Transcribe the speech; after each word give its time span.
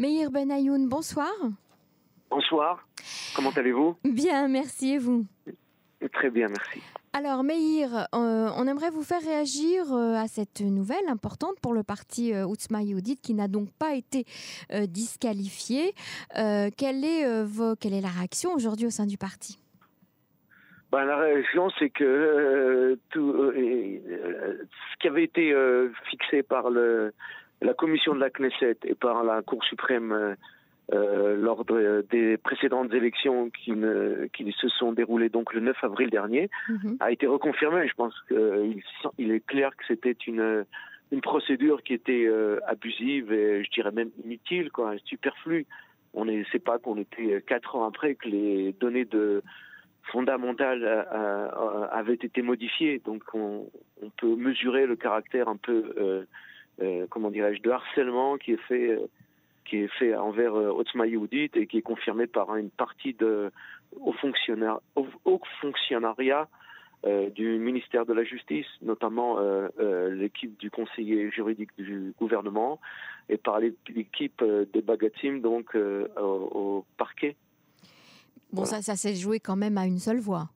Meir 0.00 0.30
Benayoun, 0.30 0.88
bonsoir. 0.88 1.30
Bonsoir, 2.30 2.88
comment 3.36 3.50
allez-vous? 3.50 3.98
Bien, 4.02 4.48
merci 4.48 4.94
et 4.94 4.98
vous? 4.98 5.26
Très 6.14 6.30
bien, 6.30 6.48
merci. 6.48 6.80
Alors 7.12 7.44
Meir, 7.44 8.08
euh, 8.14 8.48
on 8.56 8.66
aimerait 8.66 8.88
vous 8.88 9.02
faire 9.02 9.20
réagir 9.20 9.92
euh, 9.92 10.14
à 10.14 10.26
cette 10.26 10.62
nouvelle 10.62 11.06
importante 11.10 11.60
pour 11.60 11.74
le 11.74 11.82
parti 11.82 12.32
euh, 12.32 12.46
Outsma 12.46 12.78
qui 13.22 13.34
n'a 13.34 13.46
donc 13.46 13.68
pas 13.78 13.92
été 13.94 14.24
euh, 14.72 14.86
disqualifié. 14.86 15.92
quelle, 16.32 17.04
est, 17.04 17.44
vos, 17.44 17.76
quelle 17.76 17.92
est 17.92 18.00
la 18.00 18.08
réaction 18.08 18.54
aujourd'hui 18.54 18.86
au 18.86 18.90
sein 18.90 19.04
du 19.04 19.18
parti? 19.18 19.58
Ben, 20.90 21.04
La 21.04 21.18
réaction, 21.18 21.68
c'est 21.78 21.90
que 21.90 22.98
tout, 23.10 23.34
ce 23.52 24.98
qui 24.98 25.08
avait 25.08 25.24
été 25.24 25.54
fixé 26.08 26.42
par 26.42 26.70
le, 26.70 27.12
la 27.60 27.74
commission 27.74 28.14
de 28.14 28.20
la 28.20 28.30
Knesset 28.30 28.78
et 28.84 28.94
par 28.94 29.24
la 29.24 29.42
Cour 29.42 29.62
suprême 29.64 30.36
euh, 30.92 31.36
lors 31.36 31.64
des 31.64 32.36
précédentes 32.38 32.92
élections 32.92 33.50
qui, 33.50 33.70
ne, 33.72 34.26
qui, 34.32 34.50
se 34.52 34.68
sont 34.68 34.92
déroulées 34.92 35.28
donc 35.28 35.52
le 35.54 35.60
9 35.60 35.76
avril 35.84 36.10
dernier, 36.10 36.50
mhm. 36.68 36.96
a 36.98 37.12
été 37.12 37.28
reconfirmé. 37.28 37.86
Je 37.86 37.94
pense 37.94 38.14
qu'il 38.26 38.82
il 39.18 39.30
est 39.30 39.46
clair 39.46 39.70
que 39.76 39.84
c'était 39.86 40.16
une, 40.26 40.64
une 41.12 41.20
procédure 41.20 41.84
qui 41.84 41.94
était 41.94 42.24
euh, 42.26 42.58
abusive 42.66 43.32
et 43.32 43.62
je 43.62 43.70
dirais 43.70 43.92
même 43.92 44.10
inutile, 44.24 44.72
quoi, 44.72 44.94
superflue. 45.04 45.66
On 46.12 46.24
ne 46.24 46.42
sait 46.50 46.58
pas 46.58 46.78
qu'on 46.78 46.96
était 46.96 47.40
quatre 47.46 47.76
ans 47.76 47.86
après 47.86 48.16
que 48.16 48.28
les 48.28 48.72
données 48.80 49.04
de 49.04 49.44
fondamentales 50.10 50.82
euh, 50.82 51.86
avaient 51.92 52.14
été 52.14 52.42
modifiées. 52.42 53.00
Donc 53.04 53.22
on, 53.32 53.70
on, 54.02 54.10
peut 54.10 54.34
mesurer 54.34 54.86
le 54.86 54.96
caractère 54.96 55.48
un 55.48 55.56
peu, 55.56 56.26
comment 57.10 57.30
dirais-je, 57.30 57.62
de 57.62 57.70
harcèlement 57.70 58.38
qui 58.38 58.52
est 58.52 58.62
fait 58.68 58.98
qui 59.70 59.76
est 59.76 59.98
fait 59.98 60.14
envers 60.16 60.54
euh, 60.54 60.70
Otzma 60.70 61.06
Yehudit 61.06 61.50
et 61.54 61.66
qui 61.66 61.78
est 61.78 61.82
confirmé 61.82 62.26
par 62.26 62.56
une 62.56 62.70
partie 62.70 63.14
de 63.14 63.52
au, 64.00 64.12
fonctionnaire, 64.12 64.80
au, 64.96 65.40
fonctionnariat 65.60 66.48
euh, 67.06 67.30
du 67.30 67.58
ministère 67.58 68.04
de 68.04 68.12
la 68.12 68.24
Justice, 68.24 68.66
notamment 68.82 69.38
euh, 69.38 69.68
euh, 69.78 70.14
l'équipe 70.14 70.58
du 70.58 70.70
conseiller 70.70 71.30
juridique 71.30 71.70
du 71.78 72.12
gouvernement 72.18 72.80
et 73.28 73.36
par 73.36 73.60
l'équipe 73.60 74.44
des 74.72 74.82
Bagatim, 74.82 75.40
donc 75.40 75.74
au, 75.74 76.20
au, 76.20 76.84
parquet. 76.96 77.36
Bon, 78.52 78.64
ça, 78.64 78.82
ça 78.82 78.96
s'est 78.96 79.14
joué 79.14 79.38
quand 79.38 79.56
même 79.56 79.78
à 79.78 79.86
une 79.86 79.98
seule 79.98 80.18
voix. 80.18 80.48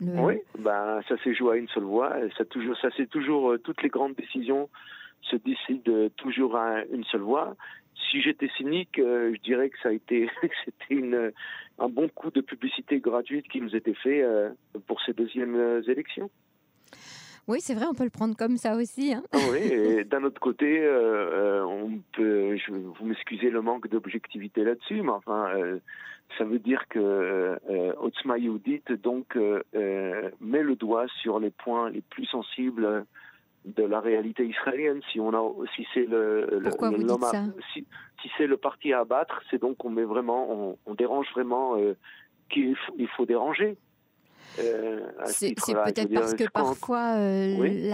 Oui, 0.00 0.34
ben, 0.56 1.00
ça 1.08 1.16
s'est 1.24 1.34
joué 1.34 1.54
à 1.54 1.56
une 1.56 1.68
seule 1.68 1.82
voix. 1.82 2.14
Ça, 2.38 2.44
toujours, 2.44 2.76
ça 2.78 2.88
c'est 2.96 3.10
toujours, 3.10 3.56
toutes 3.64 3.82
les 3.82 3.88
grandes 3.88 4.14
décisions 4.14 4.68
se 5.22 5.36
décident 5.36 6.08
toujours 6.16 6.56
à 6.56 6.84
une 6.86 7.04
seule 7.04 7.20
voix 7.20 7.56
si 8.10 8.20
j'étais 8.20 8.48
cynique, 8.56 8.98
euh, 8.98 9.34
je 9.34 9.40
dirais 9.42 9.70
que 9.70 9.78
ça 9.82 9.90
a 9.90 9.92
été 9.92 10.28
c'était 10.64 10.94
une 10.94 11.32
un 11.78 11.88
bon 11.88 12.08
coup 12.08 12.30
de 12.30 12.40
publicité 12.40 13.00
gratuite 13.00 13.48
qui 13.48 13.60
nous 13.60 13.74
était 13.74 13.94
fait 13.94 14.22
euh, 14.22 14.50
pour 14.86 15.00
ces 15.02 15.12
deuxièmes 15.12 15.56
euh, 15.56 15.82
élections. 15.82 16.30
Oui, 17.48 17.60
c'est 17.60 17.74
vrai, 17.74 17.86
on 17.90 17.94
peut 17.94 18.04
le 18.04 18.10
prendre 18.10 18.36
comme 18.36 18.58
ça 18.58 18.76
aussi. 18.76 19.14
Hein. 19.14 19.22
Ah 19.32 19.38
oui, 19.50 20.04
d'un 20.10 20.22
autre 20.24 20.40
côté, 20.40 20.86
on 20.86 21.98
peut, 22.12 22.56
je, 22.56 22.70
vous 22.70 23.06
m'excusez 23.06 23.50
le 23.50 23.60
manque 23.60 23.88
d'objectivité 23.88 24.62
là-dessus, 24.62 25.02
mais 25.02 25.10
enfin, 25.10 25.48
ça 26.38 26.44
veut 26.44 26.60
dire 26.60 26.86
que 26.88 26.98
euh, 27.00 28.36
Yehudit 28.36 28.82
donc 29.02 29.34
met 29.34 30.62
le 30.62 30.76
doigt 30.76 31.06
sur 31.22 31.40
les 31.40 31.50
points 31.50 31.90
les 31.90 32.02
plus 32.02 32.26
sensibles 32.26 33.04
de 33.64 33.82
la 33.82 34.00
réalité 34.00 34.46
israélienne. 34.46 35.00
Si 35.12 35.20
on 35.20 35.30
a, 35.30 35.66
si 35.76 35.86
c'est 35.92 36.06
le, 36.06 36.46
le, 36.60 36.70
si, 37.72 37.86
si 38.22 38.30
c'est 38.36 38.46
le 38.46 38.56
parti 38.56 38.92
à 38.92 39.00
abattre, 39.00 39.40
c'est 39.50 39.60
donc 39.60 39.84
on 39.84 39.90
met 39.90 40.04
vraiment, 40.04 40.50
on, 40.50 40.78
on 40.86 40.94
dérange 40.94 41.26
vraiment 41.34 41.76
euh, 41.76 41.94
qu'il 42.48 42.76
faut, 42.76 42.94
il 42.98 43.08
faut 43.08 43.26
déranger. 43.26 43.76
Euh, 44.58 45.00
c'est 45.26 45.54
peut-être 45.54 46.12
parce 46.12 46.34
que 46.34 46.48
parfois, 46.48 47.14
euh, 47.18 47.56
oui, 47.58 47.90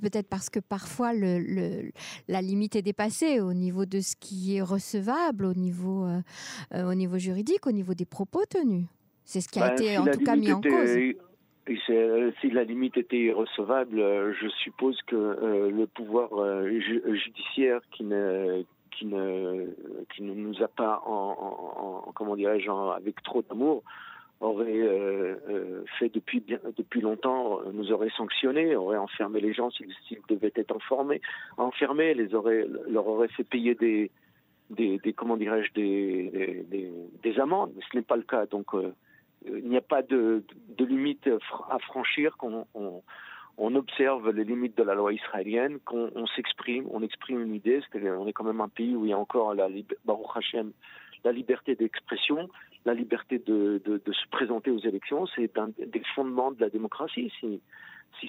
peut-être 0.00 0.28
parce 0.28 0.48
que 0.48 0.60
parfois 0.60 1.12
le, 1.12 1.40
le, 1.40 1.90
la 2.28 2.40
limite 2.40 2.76
est 2.76 2.82
dépassée 2.82 3.40
au 3.40 3.52
niveau 3.52 3.84
de 3.84 4.00
ce 4.00 4.14
qui 4.14 4.56
est 4.56 4.62
recevable, 4.62 5.44
au 5.44 5.54
niveau, 5.54 6.04
euh, 6.04 6.20
euh 6.74 6.88
au 6.88 6.94
niveau 6.94 7.18
juridique, 7.18 7.66
au 7.66 7.72
niveau 7.72 7.94
des 7.94 8.04
propos 8.04 8.44
tenus. 8.48 8.86
C'est 9.24 9.40
ce 9.40 9.48
qui 9.48 9.58
a 9.58 9.68
ben, 9.68 9.72
été 9.74 9.88
si 9.88 9.98
en 9.98 10.06
tout 10.06 10.20
cas 10.20 10.36
mis 10.36 10.52
en 10.52 10.60
cause. 10.60 11.16
Euh, 11.68 12.30
si 12.40 12.50
la 12.50 12.64
limite 12.64 12.96
était 12.96 13.32
recevable, 13.32 13.98
euh, 13.98 14.32
je 14.40 14.48
suppose 14.48 15.00
que 15.02 15.16
euh, 15.16 15.70
le 15.70 15.86
pouvoir 15.86 16.30
judiciaire 16.68 17.80
qui 17.92 18.04
ne 18.04 18.62
qui 18.92 19.06
ne 19.06 19.66
qui 20.14 20.22
ne 20.22 20.32
nous 20.34 20.62
a 20.62 20.68
pas 20.68 21.02
en, 21.04 22.04
en, 22.06 22.12
comment 22.12 22.36
dirais-je 22.36 22.70
avec 22.70 23.20
trop 23.22 23.42
d'amour 23.42 23.82
aurait 24.40 25.36
fait 25.98 26.10
depuis 26.10 26.40
bien 26.40 26.58
depuis 26.76 27.00
longtemps 27.00 27.60
nous 27.72 27.90
aurait 27.90 28.10
sanctionné 28.16 28.76
aurait 28.76 28.98
enfermé 28.98 29.40
les 29.40 29.54
gens 29.54 29.70
s'ils 29.70 30.20
devaient 30.28 30.52
être 30.54 30.76
informés 30.76 31.22
enfermés 31.56 32.12
les 32.14 32.34
aurait 32.34 32.66
leur 32.88 33.06
aurait 33.06 33.28
fait 33.28 33.44
payer 33.44 33.74
des 33.74 34.10
des, 34.70 34.98
des 34.98 35.12
comment 35.12 35.36
dirais-je 35.36 35.72
des, 35.72 36.64
des, 36.68 36.92
des 37.22 37.40
amendes. 37.40 37.72
Mais 37.76 37.82
ce 37.90 37.96
n'est 37.96 38.02
pas 38.02 38.16
le 38.16 38.22
cas. 38.22 38.46
Donc 38.46 38.74
il 39.46 39.68
n'y 39.68 39.76
a 39.76 39.82
pas 39.82 40.02
de, 40.02 40.42
limite 40.78 41.28
à 41.70 41.78
franchir, 41.78 42.36
qu'on 42.36 42.66
on, 42.74 43.74
observe 43.74 44.30
les 44.30 44.44
limites 44.44 44.76
de 44.76 44.82
la 44.82 44.94
loi 44.94 45.12
israélienne, 45.12 45.78
qu'on 45.84 46.10
on, 46.14 46.26
s'exprime, 46.26 46.86
on 46.90 47.02
exprime 47.02 47.42
une 47.42 47.54
idée, 47.54 47.80
on 47.94 48.26
est 48.26 48.32
quand 48.32 48.44
même 48.44 48.60
un 48.60 48.68
pays 48.68 48.94
où 48.94 49.04
il 49.04 49.10
y 49.10 49.14
a 49.14 49.18
encore 49.18 49.54
la, 49.54 49.68
Baruch 50.04 50.36
Hashem, 50.36 50.72
la 51.24 51.32
liberté 51.32 51.74
d'expression, 51.74 52.48
la 52.84 52.94
liberté 52.94 53.38
de, 53.38 53.80
se 54.06 54.28
présenter 54.30 54.70
aux 54.70 54.78
élections, 54.78 55.26
c'est 55.34 55.58
un 55.58 55.68
des 55.78 56.02
fondements 56.14 56.52
de 56.52 56.60
la 56.60 56.70
démocratie. 56.70 57.32
Si, 57.40 57.60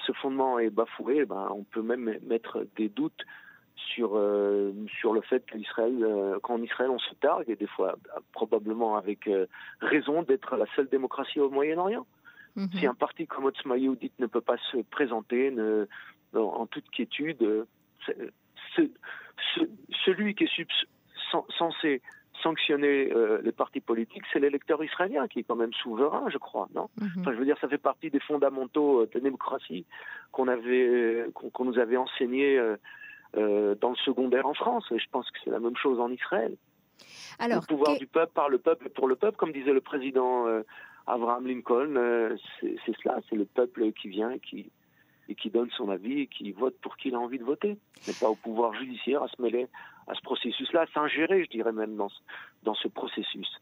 ce 0.05 0.11
fondement 0.13 0.59
est 0.59 0.69
bafoué, 0.69 1.25
ben, 1.25 1.47
on 1.51 1.63
peut 1.63 1.81
même 1.81 2.17
mettre 2.28 2.66
des 2.75 2.89
doutes 2.89 3.23
sur 3.78 4.12
euh, 4.16 4.74
sur 5.00 5.14
le 5.14 5.22
fait 5.22 5.46
qu'Israël, 5.46 5.98
euh, 6.02 6.40
qu'en 6.40 6.62
Israël 6.62 6.90
on 6.90 7.00
se 7.00 7.14
targue 7.16 7.50
et 7.50 7.56
des 7.56 7.68
fois 7.68 7.96
probablement 8.32 8.98
avec 8.98 9.28
euh, 9.28 9.46
raison 9.80 10.24
d'être 10.24 10.58
la 10.58 10.66
seule 10.76 10.90
démocratie 10.90 11.40
au 11.40 11.50
Moyen-Orient. 11.50 12.06
Mhm. 12.56 12.70
Si 12.74 12.88
un 12.88 12.96
parti 12.96 13.28
comme 13.28 13.46
Otzma 13.46 13.78
Yehudit 13.78 14.14
ne 14.20 14.26
peut 14.26 14.42
pas 14.42 14.58
se 14.72 14.78
présenter 14.78 15.52
ne, 15.52 15.88
en 16.34 16.66
toute 16.66 16.90
quiétude, 16.90 17.66
ce, 18.76 18.82
celui 20.06 20.34
qui 20.34 20.46
est 20.46 20.68
censé 21.58 22.02
sanctionner 22.42 23.12
euh, 23.12 23.42
les 23.44 23.52
partis 23.52 23.80
politiques, 23.80 24.24
c'est 24.32 24.40
l'électeur 24.40 24.84
israélien 24.84 25.28
qui 25.28 25.40
est 25.40 25.44
quand 25.44 25.56
même 25.56 25.74
souverain, 25.74 26.30
je 26.30 26.38
crois, 26.38 26.68
non? 26.76 26.88
Mhm. 27.00 27.09
Enfin, 27.20 27.34
je 27.34 27.38
veux 27.38 27.46
dire, 27.46 27.58
ça 27.59 27.68
fait 27.68 27.80
partie 27.80 28.12
des 28.12 28.20
fondamentaux 28.20 29.06
de 29.06 29.12
la 29.14 29.20
démocratie 29.20 29.86
qu'on 30.32 30.48
avait, 30.48 31.26
qu'on 31.34 31.66
nous 31.66 31.80
avait 31.80 31.98
enseignés 31.98 32.59
euh, 33.36 33.76
dans 33.76 33.90
le 33.90 33.96
secondaire 33.98 34.46
en 34.46 34.54
France. 34.54 34.86
Et 34.92 35.00
je 35.00 35.10
pense 35.12 35.30
que 35.32 35.38
c'est 35.44 35.50
la 35.50 35.60
même 35.60 35.76
chose 35.76 36.00
en 36.00 36.12
Israël. 36.12 36.56
Alors, 37.40 37.62
le 37.62 37.68
pouvoir 37.68 37.98
du 37.98 38.08
peuple 38.08 38.32
par 38.34 38.50
le 38.50 38.58
peuple 38.58 38.88
et 38.88 38.90
pour 38.90 39.08
le 39.08 39.16
peuple, 39.16 39.38
comme 39.38 39.52
disait 39.52 39.74
le 39.74 39.82
président 39.82 40.48
euh, 40.48 40.64
Abraham 41.06 41.46
Lincoln, 41.46 41.96
euh, 41.96 42.36
c'est 42.62 42.96
cela, 43.02 43.20
c'est 43.30 43.36
le 43.36 43.46
peuple 43.46 43.92
qui 43.92 44.08
vient 44.10 44.32
et 44.32 44.40
qui, 44.40 44.72
et 45.30 45.36
qui 45.36 45.50
donne 45.50 45.70
son 45.72 45.90
avis 45.90 46.22
et 46.22 46.28
qui 46.28 46.52
vote 46.52 46.76
pour 46.82 46.98
qui 46.98 47.10
il 47.10 47.16
a 47.16 47.20
envie 47.20 47.38
de 47.38 47.44
voter. 47.44 47.78
n'est 48.08 48.14
pas 48.20 48.30
au 48.30 48.36
pouvoir 48.36 48.74
judiciaire 48.74 49.22
à 49.22 49.28
se 49.28 49.42
mêler 49.42 49.68
à 50.08 50.16
ce 50.16 50.22
processus-là, 50.22 50.82
à 50.82 50.88
s'ingérer, 50.88 51.44
je 51.44 51.50
dirais 51.50 51.74
même, 51.74 51.96
dans 51.96 52.09
dans 52.64 52.76
ce 52.76 52.88
processus. 52.88 53.59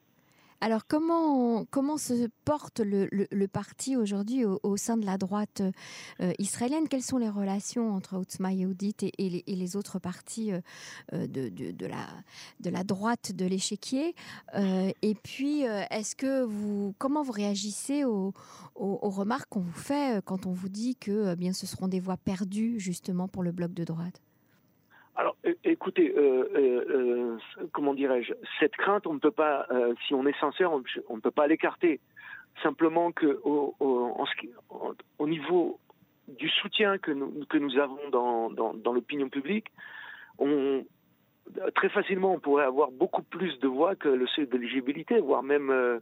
Alors 0.62 0.88
comment, 0.88 1.66
comment 1.66 1.98
se 1.98 2.28
porte 2.46 2.80
le, 2.80 3.08
le, 3.12 3.48
parti 3.48 3.96
aujourd'hui 3.98 4.46
au, 4.46 4.78
sein 4.78 4.98
de 4.98 5.06
la 5.06 5.18
droite 5.18 5.62
euh, 6.22 6.34
israélienne? 6.40 6.88
Quelles 6.88 7.04
sont 7.04 7.18
les 7.18 7.30
relations 7.30 7.94
entre 7.94 8.18
Otzma 8.18 8.54
et, 8.54 8.66
et, 9.02 9.44
et, 9.52 9.56
les, 9.56 9.76
autres 9.76 10.00
partis 10.00 10.52
euh, 10.52 10.62
euh, 11.14 11.28
de, 11.28 11.50
de, 11.50 11.86
la, 11.86 12.08
de 12.62 12.70
la 12.70 12.84
droite 12.84 13.34
de 13.34 13.46
l'échiquier? 13.46 14.16
Et 14.56 15.16
puis, 15.24 15.62
est-ce 15.62 16.16
que 16.16 16.44
vous, 16.44 16.96
comment 16.98 17.22
vous 17.22 17.34
réagissez 17.34 18.06
aux, 18.06 18.34
aux, 18.76 19.00
aux 19.02 19.10
remarques 19.10 19.50
qu'on 19.50 19.62
vous 19.62 19.72
fait 19.72 20.24
quand 20.26 20.46
on 20.46 20.52
vous 20.52 20.70
dit 20.70 20.96
que 20.96 21.34
eh 21.34 21.36
bien 21.36 21.54
ce 21.54 21.68
seront 21.68 21.88
des 21.88 22.00
voix 22.00 22.18
perdues 22.18 22.80
justement 22.80 23.28
pour 23.28 23.44
le 23.44 23.52
bloc 23.52 23.74
de 23.74 23.84
droite? 23.84 24.25
Alors, 25.18 25.38
écoutez, 25.64 26.14
euh, 26.18 26.50
euh, 26.56 26.86
euh, 26.90 27.68
comment 27.72 27.94
dirais-je, 27.94 28.34
cette 28.60 28.76
crainte, 28.76 29.08
on 29.08 29.14
ne 29.14 29.20
peut 29.20 29.32
pas, 29.32 29.66
si 30.08 30.14
on 30.14 30.26
est 30.26 30.38
sincère, 30.40 30.74
on, 30.74 31.16
ne 31.16 31.22
peut 31.22 31.32
pas 31.32 31.48
l'écarter. 31.48 32.02
Simplement 32.62 33.12
que 33.12 33.40
au, 33.44 35.28
niveau 35.28 35.80
du 36.28 36.50
soutien 36.50 36.98
que 36.98 37.12
nous, 37.12 37.78
avons 37.78 38.10
dans, 38.10 38.94
l'opinion 38.94 39.30
publique, 39.30 39.68
très 41.76 41.90
facilement, 41.90 42.34
on 42.34 42.40
pourrait 42.40 42.66
avoir 42.66 42.92
beaucoup 42.92 43.24
plus 43.24 43.58
de 43.60 43.68
voix 43.68 43.96
que 43.96 44.10
le 44.10 44.28
seuil 44.28 44.48
d'éligibilité, 44.48 45.20
voire 45.20 45.44
même 45.44 46.02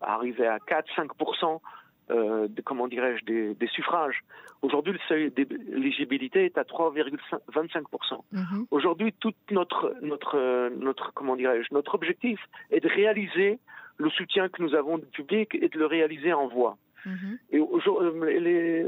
arriver 0.00 0.46
à 0.46 0.58
4-5% 0.58 1.60
euh, 2.10 2.48
comment 2.64 2.88
dirais-je, 2.88 3.24
des, 3.24 3.66
suffrages. 3.68 4.22
Aujourd'hui, 4.62 4.92
le 4.92 4.98
seuil 5.08 5.30
d'éligibilité 5.30 6.44
est 6.44 6.58
à 6.58 6.62
3,25%. 6.62 8.22
Mhm. 8.32 8.66
Aujourd'hui, 8.70 9.12
toute 9.20 9.36
notre, 9.50 9.94
notre, 10.02 10.70
notre, 10.78 11.12
comment 11.14 11.36
dirais-je, 11.36 11.72
notre 11.72 11.94
objectif 11.94 12.40
est 12.70 12.80
de 12.80 12.88
réaliser 12.88 13.58
le 13.96 14.10
soutien 14.10 14.48
que 14.48 14.62
nous 14.62 14.74
avons 14.74 14.98
du 14.98 15.06
public 15.06 15.54
et 15.54 15.68
de 15.68 15.78
le 15.78 15.86
réaliser 15.86 16.32
en 16.32 16.48
voix. 16.48 16.76
Mhm. 17.06 17.38
Et 17.52 18.40
les, 18.40 18.86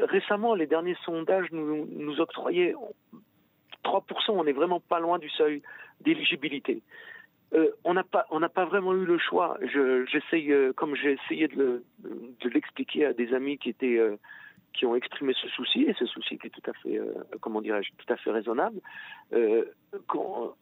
récemment, 0.00 0.54
les 0.54 0.66
derniers 0.66 0.96
sondages 1.04 1.48
nous, 1.52 1.86
nous 1.90 2.20
octroyaient 2.20 2.74
3%. 3.84 4.02
On 4.30 4.44
n'est 4.44 4.52
vraiment 4.52 4.80
pas 4.80 5.00
loin 5.00 5.18
du 5.18 5.28
seuil 5.30 5.62
d'éligibilité. 6.00 6.82
Euh, 7.54 7.70
on 7.84 7.94
n'a 7.94 8.04
pas, 8.04 8.26
on 8.30 8.40
n'a 8.40 8.50
pas 8.50 8.66
vraiment 8.66 8.94
eu 8.94 9.06
le 9.06 9.18
choix. 9.18 9.56
j'essaye, 9.62 10.52
euh, 10.52 10.72
comme 10.74 10.94
j'ai 10.94 11.12
essayé 11.12 11.48
de, 11.48 11.82
l'expliquer 12.44 13.06
à 13.06 13.12
des 13.12 13.34
amis 13.34 13.58
qui 13.58 13.70
étaient, 13.70 13.98
euh, 13.98 14.16
qui 14.72 14.86
ont 14.86 14.94
exprimé 14.94 15.34
ce 15.40 15.48
souci, 15.48 15.82
et 15.82 15.94
ce 15.94 16.06
souci 16.06 16.38
qui 16.38 16.46
est 16.46 16.50
tout 16.50 16.70
à 16.70 16.72
fait, 16.74 17.00
comment 17.40 17.60
dirais-je, 17.60 17.90
tout 17.98 18.12
à 18.12 18.16
fait 18.16 18.30
raisonnable. 18.30 18.80
On, 20.14 20.52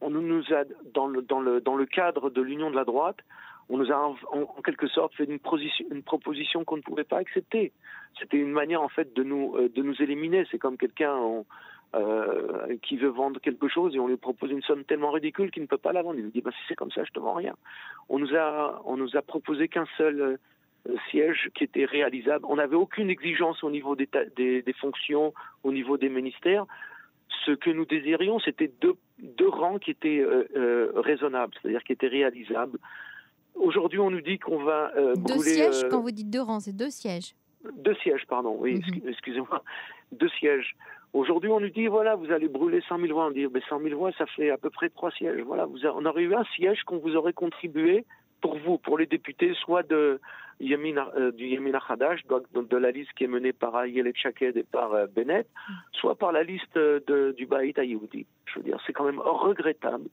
on, 0.00 0.10
nous 0.10 0.44
a, 0.52 0.64
dans 0.94 1.06
le, 1.06 1.20
dans 1.20 1.40
le, 1.40 1.60
dans 1.60 1.76
le 1.76 1.84
cadre 1.84 2.30
de 2.30 2.40
l'union 2.40 2.70
de 2.70 2.76
la 2.76 2.84
droite, 2.84 3.18
on 3.68 3.78
nous 3.78 3.90
a 3.90 3.96
en, 3.96 4.46
quelque 4.62 4.86
sorte 4.86 5.14
fait 5.14 5.24
une, 5.24 5.38
une 5.90 6.02
proposition 6.02 6.64
qu'on 6.64 6.76
ne 6.76 6.82
pouvait 6.82 7.04
pas 7.04 7.18
accepter. 7.18 7.72
C'était 8.18 8.36
une 8.36 8.52
manière 8.52 8.82
en 8.82 8.88
fait 8.88 9.14
de 9.14 9.22
nous, 9.22 9.56
de 9.68 9.82
nous 9.82 10.00
éliminer. 10.00 10.46
C'est 10.50 10.58
comme 10.58 10.76
quelqu'un 10.76 11.44
euh, 11.94 12.76
qui 12.82 12.96
veut 12.96 13.08
vendre 13.08 13.40
quelque 13.40 13.68
chose 13.68 13.94
et 13.94 14.00
on 14.00 14.08
lui 14.08 14.16
propose 14.16 14.50
une 14.50 14.62
somme 14.62 14.82
tellement 14.84 15.12
ridicule 15.12 15.52
qu'il 15.52 15.62
ne 15.62 15.68
peut 15.68 15.78
pas 15.78 15.92
la 15.92 16.02
vendre. 16.02 16.18
Il 16.18 16.24
nous 16.24 16.30
dit 16.30 16.40
bah, 16.40 16.50
si 16.50 16.58
c'est 16.66 16.74
comme 16.74 16.90
ça, 16.90 17.04
je 17.04 17.12
te 17.12 17.20
vends 17.20 17.34
rien. 17.34 17.54
On 18.08 18.18
nous 18.18 18.34
a, 18.34 18.82
on 18.84 18.96
nous 18.96 19.16
a 19.16 19.22
proposé 19.22 19.68
qu'un 19.68 19.86
seul 19.96 20.38
euh, 20.88 20.96
siège 21.10 21.50
qui 21.54 21.64
était 21.64 21.84
réalisable. 21.84 22.44
On 22.48 22.56
n'avait 22.56 22.76
aucune 22.76 23.10
exigence 23.10 23.62
au 23.62 23.70
niveau 23.70 23.96
des, 23.96 24.08
des, 24.36 24.72
fonctions, 24.74 25.32
au 25.62 25.72
niveau 25.72 25.96
des 25.96 26.08
ministères. 26.08 26.66
Ce 27.44 27.52
que 27.52 27.70
nous 27.70 27.84
désirions, 27.84 28.38
c'était 28.40 28.70
deux, 28.80 28.94
deux, 29.18 29.48
rangs 29.48 29.78
qui 29.78 29.90
étaient 29.90 30.20
euh, 30.20 30.92
raisonnables, 30.96 31.54
c'est-à-dire 31.60 31.82
qui 31.82 31.92
étaient 31.92 32.08
réalisables. 32.08 32.78
Aujourd'hui, 33.54 33.98
on 33.98 34.10
nous 34.10 34.20
dit 34.20 34.38
qu'on 34.38 34.64
va 34.64 34.92
deux 35.16 35.38
sièges. 35.38 35.88
Quand 35.90 36.00
vous 36.00 36.10
dites 36.10 36.30
deux 36.30 36.42
rangs, 36.42 36.60
c'est 36.60 36.76
deux 36.76 36.90
sièges. 36.90 37.34
Deux 37.76 37.94
sièges, 37.96 38.26
pardon. 38.26 38.56
Oui, 38.58 38.74
mhm. 38.74 39.08
excusez-moi. 39.08 39.62
Deux 40.12 40.28
sièges. 40.40 40.76
Aujourd'hui, 41.12 41.48
on 41.50 41.60
nous 41.60 41.70
dit, 41.70 41.86
voilà, 41.86 42.16
vous 42.16 42.32
allez 42.32 42.48
brûler 42.48 42.82
100 42.88 42.98
000 42.98 43.12
voix. 43.12 43.26
On 43.26 43.30
dit, 43.30 43.46
mais 43.46 43.60
100 43.68 43.80
000 43.80 43.96
voix, 43.96 44.10
ça 44.18 44.26
fait 44.26 44.50
à 44.50 44.58
peu 44.58 44.68
près 44.68 44.88
trois 44.90 45.12
sièges. 45.12 45.40
Voilà, 45.42 45.64
vous 45.64 45.86
on 45.86 46.04
aurait 46.04 46.22
eu 46.22 46.34
un 46.34 46.44
siège 46.56 46.82
qu'on 46.82 46.98
vous 46.98 47.14
aurait 47.14 47.32
contribué 47.32 48.04
pour 48.40 48.58
vous, 48.58 48.78
pour 48.78 48.98
les 48.98 49.06
députés, 49.06 49.54
soit 49.64 49.84
de 49.84 50.20
Euh, 50.60 51.32
du 51.32 51.46
Yemin 51.46 51.78
Hadash, 51.88 52.20
de, 52.26 52.76
la 52.76 52.90
liste 52.90 53.12
qui 53.14 53.24
est 53.24 53.28
menée 53.28 53.52
par 53.52 53.76
Ayelet 53.76 54.12
Chaked 54.14 54.56
et 54.56 54.62
par 54.62 54.94
euh, 54.94 55.06
Bennett, 55.06 55.48
soit 55.92 56.14
par 56.14 56.32
la 56.32 56.42
liste 56.42 56.76
de, 56.76 57.34
du 57.36 57.46
Baït 57.46 57.78
Ayoudi. 57.78 58.26
Je 58.46 58.58
veux 58.58 58.64
dire, 58.64 58.78
c'est 58.86 58.92
quand 58.92 59.04
même 59.04 59.20
regrettable. 59.20 60.08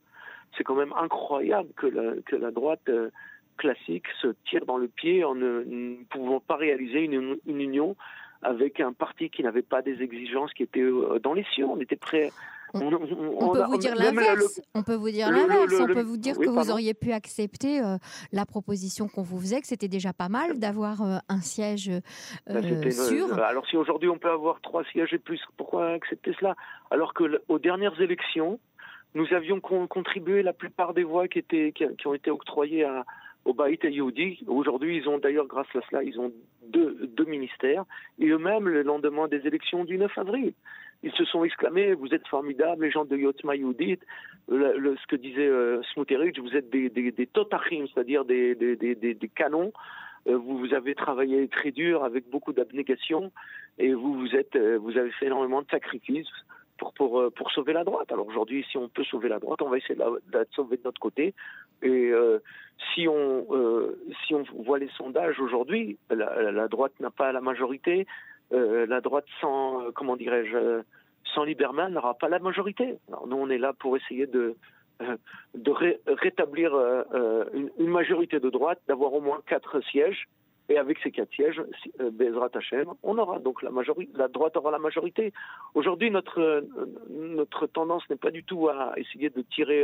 C'est 0.57 0.63
quand 0.63 0.75
même 0.75 0.93
incroyable 0.93 1.69
que 1.75 1.87
la, 1.87 2.21
que 2.25 2.35
la 2.35 2.51
droite 2.51 2.81
euh, 2.89 3.09
classique 3.57 4.07
se 4.21 4.27
tire 4.49 4.65
dans 4.65 4.77
le 4.77 4.87
pied 4.87 5.23
en 5.23 5.35
ne, 5.35 5.95
pouvant 6.09 6.39
pas 6.39 6.55
réaliser 6.55 7.03
une, 7.03 7.37
une 7.45 7.61
union 7.61 7.95
avec 8.41 8.79
un 8.79 8.91
parti 8.91 9.29
qui 9.29 9.43
n'avait 9.43 9.61
pas 9.61 9.81
des 9.81 10.01
exigences 10.01 10.53
qui 10.53 10.63
étaient 10.63 10.81
euh, 10.81 11.19
dans 11.19 11.33
les 11.33 11.45
cieux. 11.53 11.65
On 11.65 11.79
était 11.79 11.95
prêt. 11.95 12.31
On, 12.73 13.51
peut 13.51 13.63
vous 13.63 13.77
dire 13.77 13.95
l'inverse. 13.95 14.61
On 14.73 14.83
peut 14.83 14.95
vous 14.95 15.09
dire 15.09 15.29
l'inverse. 15.31 15.73
On 15.79 15.87
peut 15.87 16.01
vous 16.01 16.17
dire 16.17 16.37
que 16.37 16.47
vous 16.47 16.71
auriez 16.71 16.93
pu 16.93 17.11
accepter 17.11 17.81
euh, 17.81 17.97
la 18.31 18.45
proposition 18.45 19.07
qu'on 19.07 19.23
vous 19.23 19.39
faisait, 19.39 19.61
que 19.61 19.67
c'était 19.67 19.87
déjà 19.87 20.13
pas 20.13 20.29
mal 20.29 20.59
d'avoir 20.59 21.01
euh, 21.01 21.17
un 21.29 21.41
siège 21.41 21.91
ben, 22.47 22.91
sûr. 22.91 23.33
alors 23.43 23.65
si 23.67 23.77
aujourd'hui 23.77 24.09
on 24.09 24.17
peut 24.17 24.31
avoir 24.31 24.61
trois 24.61 24.83
sièges 24.85 25.13
et 25.13 25.19
plus, 25.19 25.41
pourquoi 25.57 25.91
accepter 25.91 26.33
cela? 26.39 26.55
Alors 26.89 27.13
que 27.13 27.41
aux 27.47 27.59
dernières 27.59 27.99
élections, 27.99 28.59
nous 29.13 29.27
avions 29.33 29.59
contribué 29.59 30.41
la 30.41 30.53
plupart 30.53 30.93
des 30.93 31.03
voix 31.03 31.27
qui, 31.27 31.39
étaient, 31.39 31.73
qui 31.73 32.07
ont 32.07 32.13
été 32.13 32.31
octroyées 32.31 32.85
à, 32.85 33.03
au 33.45 33.53
Baït 33.53 33.83
Youdi. 33.83 34.43
Aujourd'hui, 34.47 34.97
ils 34.97 35.09
ont 35.09 35.17
d'ailleurs, 35.17 35.47
grâce 35.47 35.73
à 35.75 35.79
cela, 35.89 36.03
ils 36.03 36.19
ont 36.19 36.31
deux, 36.67 37.25
ministères. 37.25 37.85
Et 38.19 38.27
eux-mêmes, 38.27 38.67
le 38.67 38.83
lendemain 38.83 39.27
des 39.27 39.45
élections 39.47 39.83
du 39.83 39.97
9 39.97 40.17
avril, 40.17 40.53
ils 41.03 41.11
se 41.13 41.25
sont 41.25 41.43
exclamés 41.43 41.93
Vous 41.93 42.13
êtes 42.13 42.27
formidables, 42.27 42.85
les 42.85 42.91
gens 42.91 43.05
de 43.05 43.15
Yotma 43.15 43.55
Youdit. 43.55 43.99
Le, 44.49 44.95
ce 44.97 45.07
que 45.07 45.15
disait 45.15 45.47
euh, 45.47 45.81
vous 45.95 46.55
êtes 46.55 46.69
des, 46.69 47.29
totachim, 47.31 47.85
c'est-à-dire 47.93 48.25
des, 48.25 49.29
canons. 49.35 49.71
Euh, 50.27 50.37
vous, 50.37 50.73
avez 50.73 50.93
travaillé 50.93 51.47
très 51.47 51.71
dur 51.71 52.03
avec 52.03 52.29
beaucoup 52.29 52.53
d'abnégation 52.53 53.31
et 53.79 53.93
vous, 53.93 54.27
euh, 54.55 54.79
avez 54.95 55.11
fait 55.11 55.27
énormément 55.27 55.61
de 55.61 55.67
sacrifices 55.69 56.27
euh, 57.01 57.29
pour 57.29 57.51
sauver 57.51 57.73
la 57.73 57.83
droite. 57.83 58.11
Alors 58.11 58.27
aujourd'hui, 58.27 58.65
si 58.69 58.77
on 58.77 58.89
peut 58.89 59.03
sauver 59.03 59.29
la 59.29 59.39
droite, 59.39 59.61
on 59.61 59.69
va 59.69 59.77
essayer 59.77 59.95
de 59.95 60.01
la, 60.33 60.45
sauver 60.51 60.77
de 60.77 60.81
notre 60.83 60.99
côté. 60.99 61.33
Et 61.81 62.11
euh, 62.11 62.39
si, 62.93 63.07
on, 63.07 63.45
euh, 63.51 63.99
si 64.25 64.35
on 64.35 64.43
voit 64.63 64.79
les 64.79 64.89
sondages 64.89 65.39
aujourd'hui, 65.39 65.97
la, 66.09 66.67
droite 66.67 66.93
n'a 66.99 67.11
pas 67.11 67.31
la 67.31 67.41
majorité. 67.41 68.07
Euh, 68.53 68.85
la 68.85 69.01
droite 69.01 69.25
sans, 69.39 69.91
comment 69.93 70.17
dirais-je, 70.17 70.81
sans 71.33 71.43
Lieberman 71.43 71.93
n'aura 71.93 72.15
pas 72.15 72.29
la 72.29 72.39
majorité. 72.39 72.97
Alors 73.07 73.27
nous, 73.27 73.37
on 73.37 73.49
est 73.49 73.57
là 73.57 73.73
pour 73.73 73.95
essayer 73.95 74.27
de, 74.27 74.55
rétablir 76.07 76.75
une, 77.53 77.87
majorité 77.87 78.39
de 78.39 78.49
droite, 78.49 78.79
d'avoir 78.87 79.13
au 79.13 79.21
moins 79.21 79.41
quatre 79.47 79.81
sièges 79.81 80.27
et 80.69 80.77
avec 80.77 80.99
ces 80.99 81.11
quatre 81.11 81.33
sièges, 81.33 81.61
Bezrat 81.99 82.51
Hashem, 82.53 82.85
on 83.03 83.17
aura 83.17 83.39
donc 83.39 83.61
la 83.61 83.71
majorité, 83.71 84.11
la 84.15 84.27
droite 84.27 84.55
aura 84.55 84.71
la 84.71 84.79
majorité. 84.79 85.33
Aujourd'hui, 85.73 86.11
notre, 86.11 86.63
tendance 87.73 88.07
n'est 88.09 88.15
pas 88.15 88.31
du 88.31 88.43
tout 88.43 88.69
à 88.69 88.93
essayer 88.97 89.29
de 89.29 89.41
tirer 89.41 89.83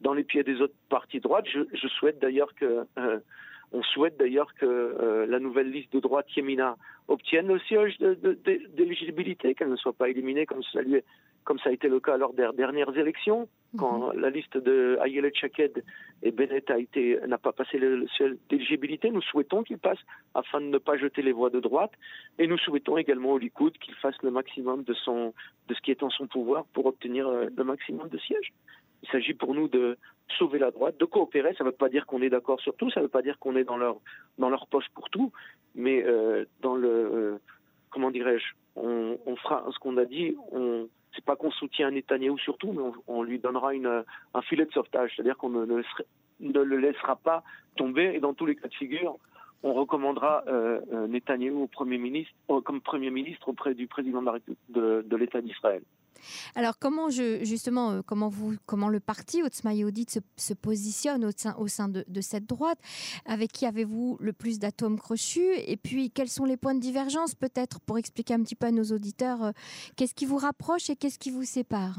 dans 0.00 0.14
les 0.14 0.24
pieds 0.24 0.42
des 0.42 0.60
autres 0.60 0.74
partis 0.88 1.20
droites. 1.20 1.46
Je, 1.52 1.60
je 1.72 1.88
souhaite 1.88 2.18
d'ailleurs 2.20 2.54
que, 2.54 2.86
on 3.72 3.82
souhaite 3.82 4.16
d'ailleurs 4.18 4.54
que 4.54 5.26
la 5.28 5.38
nouvelle 5.38 5.70
liste 5.70 5.92
de 5.92 6.00
droite 6.00 6.26
Yemina 6.36 6.76
obtienne 7.08 7.48
le 7.48 7.58
siège 7.60 7.98
d'éligibilité, 7.98 9.54
qu'elle 9.54 9.70
ne 9.70 9.76
soit 9.76 9.92
pas 9.92 10.08
éliminée 10.08 10.46
comme 10.46 10.62
ça 10.72 10.80
lui 10.82 10.96
est 10.96 11.04
comme 11.48 11.58
ça 11.60 11.70
a 11.70 11.72
été 11.72 11.88
le 11.88 11.98
cas 11.98 12.18
lors 12.18 12.34
des 12.34 12.46
dernières 12.58 12.94
élections, 12.94 13.48
quand 13.78 14.12
mhm. 14.12 14.20
la 14.20 14.28
liste 14.28 14.58
de 14.58 14.98
Ayelet 15.02 15.32
Chaked 15.32 15.82
et 16.22 16.30
Bennett 16.30 16.70
a 16.70 16.78
été, 16.78 17.18
n'a 17.26 17.38
pas 17.38 17.52
passé 17.52 17.78
le 17.78 18.06
seuil 18.18 18.38
d'éligibilité. 18.50 19.10
Nous 19.10 19.22
souhaitons 19.22 19.62
qu'il 19.62 19.78
passe 19.78 19.96
afin 20.34 20.60
de 20.60 20.66
ne 20.66 20.76
pas 20.76 20.98
jeter 20.98 21.22
les 21.22 21.32
voix 21.32 21.48
de 21.48 21.58
droite. 21.58 21.92
Et 22.38 22.46
nous 22.46 22.58
souhaitons 22.58 22.98
également 22.98 23.32
au 23.32 23.38
Likoud 23.38 23.72
qu'il 23.78 23.94
fasse 23.94 24.16
le 24.22 24.30
maximum 24.30 24.82
de, 24.82 24.92
son, 24.92 25.32
de 25.68 25.74
ce 25.74 25.80
qui 25.80 25.90
est 25.90 26.02
en 26.02 26.10
son 26.10 26.26
pouvoir 26.26 26.66
pour 26.74 26.84
obtenir 26.84 27.26
euh, 27.26 27.46
le 27.56 27.64
maximum 27.64 28.10
de 28.10 28.18
sièges. 28.18 28.52
Il 29.02 29.08
s'agit 29.10 29.34
pour 29.34 29.54
nous 29.54 29.68
de 29.68 29.96
sauver 30.36 30.58
la 30.58 30.70
droite, 30.70 30.98
de 30.98 31.04
coopérer. 31.04 31.54
Ça 31.56 31.64
ne 31.64 31.70
veut 31.70 31.76
pas 31.76 31.88
dire 31.88 32.06
qu'on 32.06 32.22
est 32.22 32.30
d'accord 32.30 32.60
sur 32.60 32.74
tout, 32.74 32.90
ça 32.90 33.00
ne 33.00 33.04
veut 33.04 33.10
pas 33.10 33.22
dire 33.22 33.38
qu'on 33.38 33.56
est 33.56 33.64
dans 33.64 33.76
leur, 33.76 33.96
dans 34.38 34.50
leur 34.50 34.66
poste 34.66 34.88
pour 34.94 35.08
tout, 35.10 35.32
mais 35.74 36.02
euh, 36.04 36.44
dans 36.60 36.74
le, 36.74 36.88
euh, 36.88 37.38
comment 37.90 38.10
dirais-je, 38.10 38.46
on, 38.76 39.36
fera 39.36 39.64
ce 39.72 39.78
qu'on 39.78 39.96
a 39.96 40.04
dit, 40.04 40.36
on, 40.52 40.88
c'est 41.14 41.24
pas 41.24 41.36
qu'on 41.36 41.50
soutient 41.50 41.90
Netanyahou 41.90 42.38
surtout, 42.38 42.72
mais 42.72 42.82
on, 43.06 43.22
lui 43.22 43.38
donnera 43.38 43.72
un 43.72 44.42
filet 44.42 44.66
de 44.66 44.72
sauvetage, 44.72 45.12
c'est-à-dire 45.14 45.36
qu'on 45.36 45.50
ne, 45.50 45.82
le 46.40 46.76
laissera 46.76 47.16
pas 47.16 47.42
tomber 47.76 48.12
et 48.14 48.20
dans 48.20 48.34
tous 48.34 48.46
les 48.46 48.54
cas 48.54 48.68
de 48.68 48.74
figure, 48.74 49.16
on 49.64 49.72
recommandera 49.72 50.44
euh, 50.46 50.80
euh 50.92 51.08
Netanyahou 51.08 51.64
au 51.64 51.66
premier 51.66 51.98
ministre, 51.98 52.32
comme 52.64 52.80
Premier 52.80 53.10
ministre 53.10 53.48
auprès 53.48 53.74
du 53.74 53.88
président 53.88 54.22
de, 54.22 55.02
de 55.02 55.16
l'État 55.16 55.40
d'Israël. 55.40 55.82
Alors 56.54 56.78
comment 56.78 57.10
justement 57.10 57.90
euh, 57.90 58.00
comment 58.04 58.28
vous 58.28 58.56
comment 58.66 58.88
le 58.88 59.00
parti 59.00 59.42
Otzma 59.42 59.72
se, 59.74 60.20
se, 60.36 60.54
positionne 60.54 61.24
au 61.24 61.66
sein, 61.68 61.88
de, 61.88 62.20
cette 62.20 62.46
droite? 62.46 62.78
Avec 63.26 63.52
qui 63.52 63.66
avez-vous 63.66 64.16
le 64.20 64.32
plus 64.32 64.58
d'atomes 64.58 64.98
crochus? 64.98 65.54
Et 65.66 65.76
puis 65.76 66.10
quels 66.10 66.28
sont 66.28 66.44
les 66.44 66.56
points 66.56 66.74
de 66.74 66.80
divergence 66.80 67.34
peut-être 67.34 67.80
pour 67.80 67.98
expliquer 67.98 68.34
un 68.34 68.42
petit 68.42 68.54
peu 68.54 68.66
à 68.66 68.72
nos 68.72 68.84
auditeurs 68.84 69.42
euh, 69.42 69.52
qu'est-ce 69.96 70.14
qui 70.14 70.26
vous 70.26 70.38
rapproche 70.38 70.90
et 70.90 70.96
qu'est-ce 70.96 71.18
qui 71.18 71.30
vous 71.30 71.44
sépare? 71.44 71.96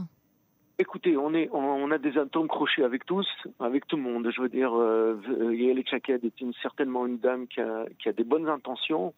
Écoutez, 0.81 1.17
on, 1.17 1.91
a 1.91 1.97
des 1.97 2.17
atomes 2.17 2.47
crochus 2.47 2.85
avec 2.85 3.05
tous, 3.05 3.27
avec 3.59 3.85
tout 3.85 3.97
le 3.97 4.01
monde. 4.01 4.31
Je 4.33 4.41
veux 4.41 4.47
dire, 4.47 4.73
euh, 4.73 5.19
Yael 5.53 5.83
Chaked 5.85 6.23
est 6.23 6.61
certainement 6.61 7.05
une 7.05 7.17
dame 7.17 7.47
qui 7.47 7.59
a 7.59 8.13
des 8.13 8.23
bonnes 8.23 8.47
intentions. 8.47 9.13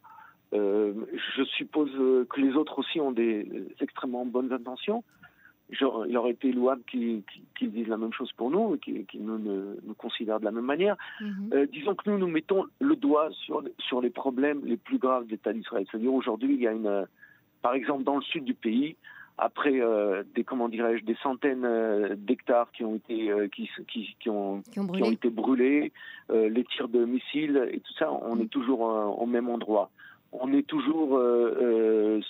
Euh, 0.53 0.93
je 1.36 1.43
suppose 1.43 1.91
que 2.29 2.41
les 2.41 2.53
autres 2.55 2.79
aussi 2.79 3.00
ont 3.00 3.12
des 3.12 3.48
extrêmement 3.79 4.25
bonnes 4.25 4.51
intentions. 4.51 5.03
Genre, 5.70 6.05
il 6.05 6.17
aurait 6.17 6.31
été 6.31 6.51
louable 6.51 6.81
qu'ils 6.86 7.24
disent 7.62 7.88
la 7.88 7.98
même 7.98 8.12
chose 8.12 8.31
pour 8.34 8.51
nous 8.51 8.75
et 8.75 9.05
qu'ils 9.05 9.24
nous, 9.24 9.38
nous, 9.38 9.93
considèrent 9.98 10.41
de 10.41 10.46
la 10.46 10.51
même 10.51 10.65
manière. 10.65 10.98
Mhm. 11.22 11.50
Euh, 11.53 11.65
disons 11.72 11.96
que 11.96 12.10
nous, 12.10 12.17
nous 12.17 12.27
mettons 12.27 12.65
le 12.81 12.96
doigt 12.98 13.29
sur, 13.46 13.63
sur 13.79 14.01
les 14.01 14.10
problèmes 14.10 14.65
les 14.65 14.75
plus 14.75 14.98
graves 14.98 15.25
de 15.27 15.31
l'État 15.31 15.53
d'Israël. 15.53 15.86
C'est-à-dire 15.89 16.13
aujourd'hui, 16.13 16.55
il 16.55 16.62
y 16.62 16.67
a 16.67 16.74
une, 16.74 17.08
par 17.62 17.74
exemple, 17.74 18.03
dans 18.03 18.17
le 18.17 18.22
sud 18.22 18.43
du 18.43 18.53
pays, 18.53 18.98
après 19.38 19.81
des 20.36 20.43
comment 20.43 20.67
dirais-je 20.67 21.03
des 21.05 21.15
centaines 21.24 21.65
d'hectares 22.15 22.70
qui 22.74 22.84
ont 22.84 22.96
été 22.96 23.31
qui, 23.55 23.70
qui, 23.88 24.29
ont, 24.29 24.62
qui, 24.72 24.79
ont, 24.79 25.12
été 25.12 25.29
brûlés, 25.29 25.93
les 26.29 26.63
tirs 26.65 26.89
de 26.89 27.05
missiles 27.05 27.70
et 27.72 27.79
tout 27.79 27.93
ça, 27.98 28.12
on 28.12 28.39
est 28.39 28.50
toujours 28.50 28.81
au 28.81 29.25
même 29.25 29.50
endroit. 29.50 29.89
On 30.31 30.53
est 30.53 30.65
toujours 30.65 31.17
le 31.19 32.21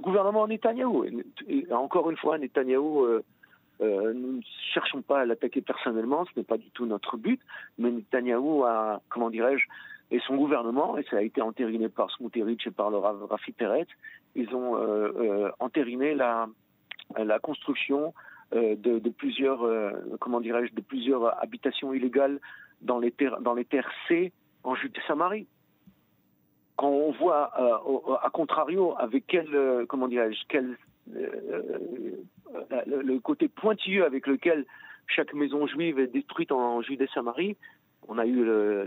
gouvernement 0.00 0.46
Netanyahou. 0.46 1.04
Et, 1.46 1.66
encore 1.72 2.10
une 2.10 2.16
fois, 2.16 2.38
Netanyahou 2.38 3.22
euh, 3.80 4.12
nous 4.12 4.32
ne 4.36 4.42
cherchons 4.74 5.00
pas 5.00 5.20
à 5.20 5.24
l'attaquer 5.24 5.62
personnellement, 5.62 6.26
ce 6.26 6.38
n'est 6.38 6.44
pas 6.44 6.58
du 6.58 6.70
tout 6.70 6.84
notre 6.84 7.16
but, 7.16 7.40
mais 7.78 7.90
Netanyahou 7.90 8.64
a, 8.64 9.00
comment 9.08 9.30
dirais-je, 9.30 9.64
et 10.10 10.20
son 10.26 10.36
gouvernement, 10.36 10.98
et 10.98 11.04
ça 11.04 11.18
a 11.18 11.22
été 11.22 11.40
entériné 11.40 11.88
par 11.88 12.10
Smoutérich 12.10 12.66
et 12.66 12.70
par 12.70 12.90
le 12.90 12.98
Rafi 12.98 13.52
Peret, 13.52 13.86
ils 14.34 14.54
ont 14.54 14.76
euh, 14.76 15.12
euh, 15.16 15.50
entériné 15.60 16.14
la, 16.14 16.48
la 17.16 17.38
construction 17.38 18.12
de, 18.52 19.08
plusieurs, 19.10 19.64
comment 20.18 20.40
dirais-je, 20.40 20.74
de 20.74 20.80
plusieurs 20.80 21.40
habitations 21.40 21.94
illégales 21.94 22.40
dans 22.82 22.98
les 22.98 23.12
terres, 23.12 23.40
dans 23.40 23.54
les 23.54 23.64
terres 23.64 23.88
C 24.08 24.32
en 24.64 24.74
Judée-Samarie. 24.74 25.46
Quand 26.80 26.88
on 26.88 27.10
voit, 27.10 27.52
à 28.24 28.30
contrario, 28.30 28.94
avec 28.96 29.24
quel, 29.26 29.84
comment 29.86 30.08
dirais-je, 30.08 30.40
quel 30.48 30.78
euh, 31.14 32.16
le, 32.86 33.18
côté 33.18 33.48
pointilleux 33.48 34.06
avec 34.06 34.26
lequel 34.26 34.64
chaque 35.06 35.34
maison 35.34 35.66
juive 35.66 35.98
est 35.98 36.06
détruite 36.06 36.52
en 36.52 36.80
Judée-Samarie. 36.80 37.58
On 38.08 38.16
a 38.16 38.24
eu 38.24 38.46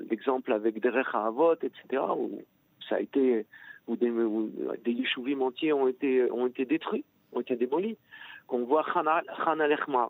l'exemple 0.09 0.53
avec 0.53 0.81
Derech 0.81 1.13
Avot, 1.13 1.53
etc., 1.61 2.01
où 2.17 2.41
des, 3.95 4.09
où 4.09 5.43
entiers 5.43 5.73
ont 5.73 5.87
été, 5.87 6.31
ont 6.31 6.47
été 6.47 6.65
détruits, 6.65 7.05
ont 7.31 7.41
été 7.41 7.55
démolis. 7.55 7.97
Qu'on 8.47 8.65
voit 8.65 8.83
Khana 8.91 9.67
Lechma, 9.67 10.09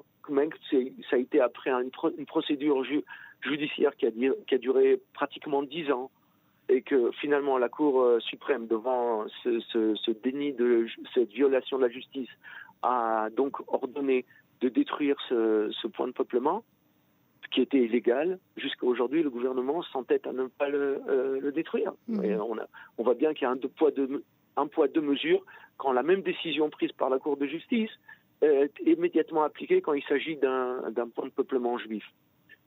ça 0.70 1.18
a 1.18 1.18
été 1.18 1.42
après 1.42 1.70
une, 1.70 1.92
une 2.18 2.26
procédure 2.26 2.82
judiciaire 3.42 3.94
qui 3.98 4.06
a, 4.06 4.12
qui 4.48 4.56
a 4.56 4.58
duré 4.58 5.02
pratiquement 5.14 5.64
dix 5.64 5.92
ans 5.92 6.10
et 6.74 6.82
que 6.82 7.12
finalement 7.12 7.58
la 7.58 7.70
Cour 7.70 8.02
euh, 8.02 8.20
suprême, 8.20 8.68
devant 8.68 9.26
ce, 9.44 9.60
ce, 9.72 9.96
ce, 9.96 10.12
déni 10.12 10.54
de 10.54 10.88
cette 11.14 11.32
violation 11.32 11.78
de 11.78 11.84
la 11.84 11.90
justice, 11.90 12.30
a 12.82 13.30
donc 13.36 13.60
ordonné 13.68 14.26
de 14.62 14.70
détruire 14.70 15.16
ce, 15.30 15.70
ce 15.82 15.88
point 15.88 16.08
de 16.08 16.14
peuplement, 16.14 16.64
qui 17.52 17.62
était 17.62 17.84
illégal. 17.84 18.40
Jusqu'à 18.58 18.88
aujourd'hui, 18.88 19.22
le 19.22 19.30
gouvernement 19.30 19.84
s'entête 19.84 20.26
à 20.26 20.34
ne 20.34 20.48
pas 20.48 20.70
le, 20.70 21.02
euh, 21.08 21.40
le 21.40 21.52
détruire. 21.52 21.94
Mmh. 22.08 22.24
Et 22.24 22.36
on, 22.36 22.58
a, 22.58 22.66
on 22.98 23.04
voit 23.04 23.14
bien 23.14 23.34
qu'il 23.34 23.44
y 23.44 23.46
a 23.46 23.52
un, 23.52 23.56
deux 23.56 23.68
poids, 23.68 23.92
deux, 23.92 24.24
un 24.58 24.68
poids, 24.68 24.88
deux 24.88 25.02
mesures 25.02 25.44
quand 25.78 25.92
la 25.92 26.04
même 26.04 26.22
décision 26.22 26.70
prise 26.70 26.92
par 26.94 27.10
la 27.10 27.20
Cour 27.20 27.38
de 27.38 27.46
justice 27.46 27.92
est 28.42 28.72
immédiatement 28.86 29.44
appliquée 29.44 29.82
quand 29.82 29.94
il 29.94 30.04
s'agit 30.04 30.36
d'un 30.36 31.10
point 31.16 31.26
de 31.26 31.32
peuplement 31.32 31.78
juif. 31.78 32.04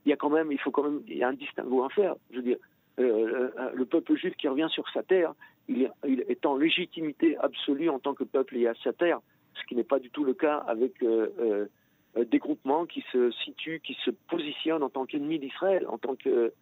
Il 0.05 0.09
y 0.09 0.13
a 0.13 0.15
quand 0.15 0.29
même, 0.29 0.51
il 0.51 0.59
faut 0.59 0.71
quand 0.71 0.83
même, 0.83 1.01
il 1.07 1.17
y 1.17 1.23
a 1.23 1.27
un 1.27 1.33
distinguo 1.33 1.83
à 1.83 1.89
faire. 1.89 2.15
Je 2.31 2.37
veux 2.37 2.41
dire, 2.41 2.57
euh, 2.99 3.51
euh, 3.57 3.71
le 3.73 3.85
peuple 3.85 4.15
juif 4.15 4.35
qui 4.37 4.47
revient 4.47 4.67
sur 4.71 4.87
sa 4.89 5.03
terre, 5.03 5.33
il, 5.67 5.91
est 6.05 6.45
en 6.45 6.55
légitimité 6.55 7.37
absolue 7.37 7.89
en 7.89 7.99
tant 7.99 8.13
que 8.13 8.23
peuple 8.23 8.57
et 8.57 8.67
à 8.67 8.73
sa 8.83 8.93
terre 8.93 9.19
ce 9.53 9.65
qui 9.65 9.75
n'est 9.75 9.83
pas 9.83 9.99
du 9.99 10.09
tout 10.11 10.23
le 10.23 10.33
cas 10.33 10.57
avec 10.67 11.01
euh, 11.03 11.67
des 12.15 12.37
groupements 12.37 12.85
qui 12.85 13.03
se 13.11 13.31
situent, 13.31 13.81
qui 13.83 13.97
se 14.05 14.11
positionnent 14.11 14.83
en 14.83 14.89
tant 14.89 15.05
qu'ennemis 15.05 15.39
d'Israël, 15.39 15.85
en 15.87 15.97
tant 15.97 16.15
que 16.15 16.53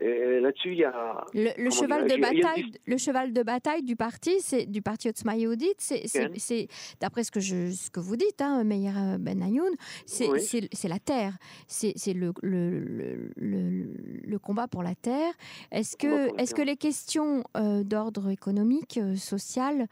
là-dessus, 0.00 0.72
il 0.72 0.78
y 0.78 0.84
a 0.84 1.24
le, 1.34 1.70
cheval 1.70 2.08
de 2.08 2.16
bataille. 2.20 2.72
Le 2.86 2.96
cheval 2.96 3.32
de 3.32 3.42
bataille 3.42 3.82
du 3.82 3.96
parti, 3.96 4.40
c'est 4.40 4.66
du 4.66 4.82
parti 4.82 5.08
Otzma 5.08 5.36
Yehudit, 5.36 5.74
c'est 5.78 6.68
d'après 7.00 7.24
ce 7.24 7.30
que 7.30 7.40
je, 7.40 7.70
ce 7.70 7.90
que 7.90 8.00
vous 8.00 8.16
dites, 8.16 8.40
hein, 8.40 8.64
Meir 8.64 9.18
Ben 9.18 9.42
Ayoun, 9.42 9.74
c'est 10.06 10.88
la 10.88 10.98
terre, 10.98 11.34
c'est 11.66 11.94
le 12.14 12.32
le, 12.42 13.32
le, 13.36 13.92
le, 14.22 14.38
combat 14.38 14.68
pour 14.68 14.82
la 14.82 14.94
terre. 14.94 15.32
Est-ce 15.72 15.96
que 15.96 16.38
est-ce 16.40 16.54
que 16.54 16.62
les 16.62 16.76
questions 16.76 17.44
euh, 17.56 17.82
d'ordre 17.82 18.30
économique, 18.30 18.98
euh, 18.98 19.16
social, 19.16 19.86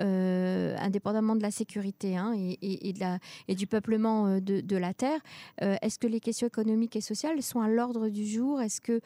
euh, 0.00 0.76
indépendamment 0.78 1.36
de 1.36 1.42
la 1.42 1.50
sécurité 1.50 2.16
hein, 2.16 2.34
et, 2.36 2.88
et, 2.88 2.92
de 2.92 3.00
la, 3.00 3.18
et 3.48 3.54
du 3.54 3.66
peuplement 3.66 4.40
de, 4.40 4.60
de 4.60 4.76
la 4.76 4.94
terre, 4.94 5.20
est-ce 5.60 5.98
que 5.98 6.06
les 6.06 6.20
questions 6.20 6.46
économiques 6.46 6.96
et 6.96 7.00
sociales 7.00 7.42
sont 7.42 7.60
à 7.60 7.68
l'ordre 7.68 8.08
du 8.08 8.26
jour? 8.26 8.60
Est-ce 8.60 8.80
que 8.80 9.00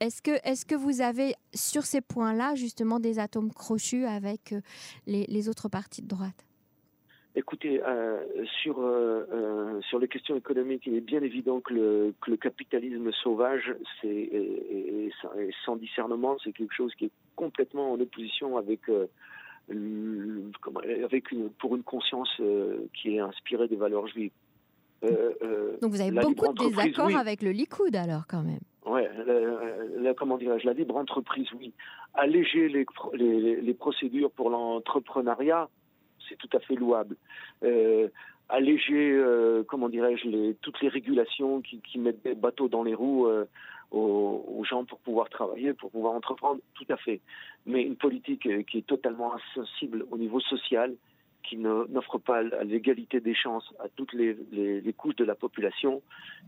est-ce 0.00 0.22
que, 0.22 0.30
est 0.30 0.66
que 0.66 0.74
vous 0.74 1.02
avez 1.02 1.34
sur 1.52 1.82
ces 1.82 2.00
points-là 2.00 2.54
justement 2.54 3.00
des 3.00 3.18
atomes 3.18 3.52
crochus 3.52 4.06
avec 4.06 4.52
euh, 4.52 4.60
les, 5.06 5.48
autres 5.50 5.68
partis 5.68 6.00
de 6.00 6.08
droite? 6.08 6.46
Écoutez, 7.36 7.82
euh, 7.84 8.24
sur, 8.62 8.80
euh, 8.80 9.78
sur 9.82 9.98
les 9.98 10.08
questions 10.08 10.36
économiques, 10.36 10.84
il 10.86 10.94
est 10.94 11.02
bien 11.02 11.22
évident 11.22 11.60
que 11.60 11.74
le, 11.74 12.14
que 12.22 12.30
le 12.30 12.38
capitalisme 12.38 13.12
sauvage 13.12 13.74
c'est, 14.00 14.08
et, 14.08 15.12
sans 15.64 15.76
discernement, 15.76 16.38
c'est 16.42 16.52
quelque 16.52 16.74
chose 16.74 16.94
qui 16.94 17.04
est 17.04 17.12
complètement 17.36 17.92
en 17.92 18.00
opposition 18.00 18.56
avec, 18.56 18.80
avec 19.68 21.30
une, 21.30 21.50
pour 21.50 21.76
une 21.76 21.82
conscience 21.82 22.40
qui 22.94 23.16
est 23.16 23.20
inspirée 23.20 23.68
des 23.68 23.76
valeurs 23.76 24.08
juives. 24.08 24.32
Donc 25.02 25.90
vous 25.92 26.00
avez 26.00 26.10
beaucoup 26.10 26.52
de 26.52 26.68
désaccords 26.68 27.16
avec 27.16 27.42
le 27.42 27.52
Likoud 27.52 27.94
alors 27.94 28.26
quand 28.26 28.42
même 28.42 28.60
Ouais, 29.18 30.02
la, 30.02 30.14
comment 30.14 30.38
dirais-je, 30.38 30.66
la 30.66 30.72
libre 30.72 30.96
entreprise, 30.96 31.48
oui. 31.58 31.72
Alléger 32.14 32.68
les, 32.68 33.74
procédures 33.74 34.30
pour 34.30 34.50
l'entrepreneuriat, 34.50 35.68
c'est 36.28 36.36
tout 36.36 36.48
à 36.52 36.60
fait 36.60 36.74
louable. 36.74 37.16
Euh, 37.62 38.08
alléger, 38.50 39.12
euh, 39.12 39.62
comment 39.66 39.88
dirais-je, 39.88 40.52
toutes 40.60 40.80
les 40.80 40.88
régulations 40.88 41.62
qui, 41.62 41.98
mettent 41.98 42.22
des 42.22 42.34
bateaux 42.34 42.68
dans 42.68 42.82
les 42.82 42.94
roues 42.94 43.26
euh, 43.26 43.46
aux, 43.90 44.62
gens 44.68 44.84
pour 44.84 44.98
pouvoir 44.98 45.28
travailler, 45.30 45.72
pour 45.72 45.90
pouvoir 45.90 46.14
entreprendre, 46.14 46.60
tout 46.74 46.86
à 46.88 46.96
fait. 46.96 47.20
Mais 47.66 47.82
une 47.82 47.96
politique 47.96 48.46
euh, 48.46 48.62
qui 48.62 48.78
est 48.78 48.86
totalement 48.86 49.34
insensible 49.34 50.04
au 50.10 50.18
niveau 50.18 50.40
social, 50.40 50.94
qui 51.42 51.56
n'offre 51.56 52.18
pas 52.18 52.42
l'égalité 52.42 53.20
des 53.20 53.34
chances 53.34 53.72
à 53.80 53.88
toutes 53.96 54.12
les 54.12 54.94
couches 54.96 55.16
de 55.16 55.24
la 55.24 55.34
population, 55.34 56.02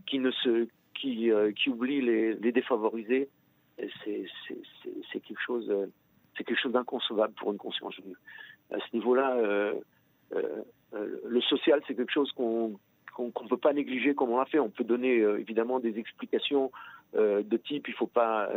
qui 0.05 0.19
ne 0.19 0.29
se 0.29 0.67
qui, 0.93 1.31
euh, 1.31 1.51
qui 1.51 1.69
oublie 1.69 2.01
les, 2.01 2.51
défavorisés, 2.51 3.29
c'est 3.77 5.19
quelque 5.21 5.41
chose, 5.45 5.69
euh, 5.69 5.87
c'est 6.37 6.43
quelque 6.43 6.59
chose 6.59 6.73
d'inconcevable 6.73 7.33
pour 7.33 7.51
une 7.51 7.57
conscience. 7.57 7.95
À 8.71 8.77
ce 8.79 8.95
niveau-là, 8.95 9.35
euh, 9.35 9.73
le 10.31 11.41
social, 11.41 11.81
c'est 11.87 11.95
quelque 11.95 12.11
chose 12.11 12.31
qu'on 12.33 12.79
qu'on 13.15 13.27
ne 13.43 13.47
peut 13.47 13.57
pas 13.57 13.73
négliger 13.73 14.15
comme 14.15 14.31
on 14.31 14.39
l'a 14.39 14.45
fait. 14.45 14.57
On 14.57 14.71
peut 14.71 14.83
donner 14.83 15.17
évidemment 15.17 15.79
des 15.79 15.99
explications 15.99 16.71
de 17.13 17.57
type 17.57 17.87
il 17.87 17.91
ne 17.91 17.95
faut 17.95 18.07
pas 18.07 18.49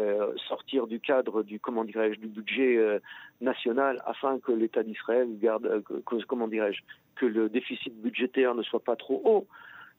sortir 0.48 0.86
du 0.86 0.98
cadre 0.98 1.42
du 1.42 1.60
comment 1.60 1.84
dirais-je 1.84 2.18
du 2.18 2.26
budget 2.26 3.00
national 3.42 4.02
afin 4.06 4.38
que 4.38 4.52
l'État 4.52 4.82
d'Israël 4.82 5.28
garde 5.38 5.82
comment 6.26 6.48
dirais-je 6.48 6.80
que 7.16 7.26
le 7.26 7.50
déficit 7.50 7.94
budgétaire 8.00 8.54
ne 8.54 8.62
soit 8.62 8.82
pas 8.82 8.96
trop 8.96 9.20
haut. 9.26 9.46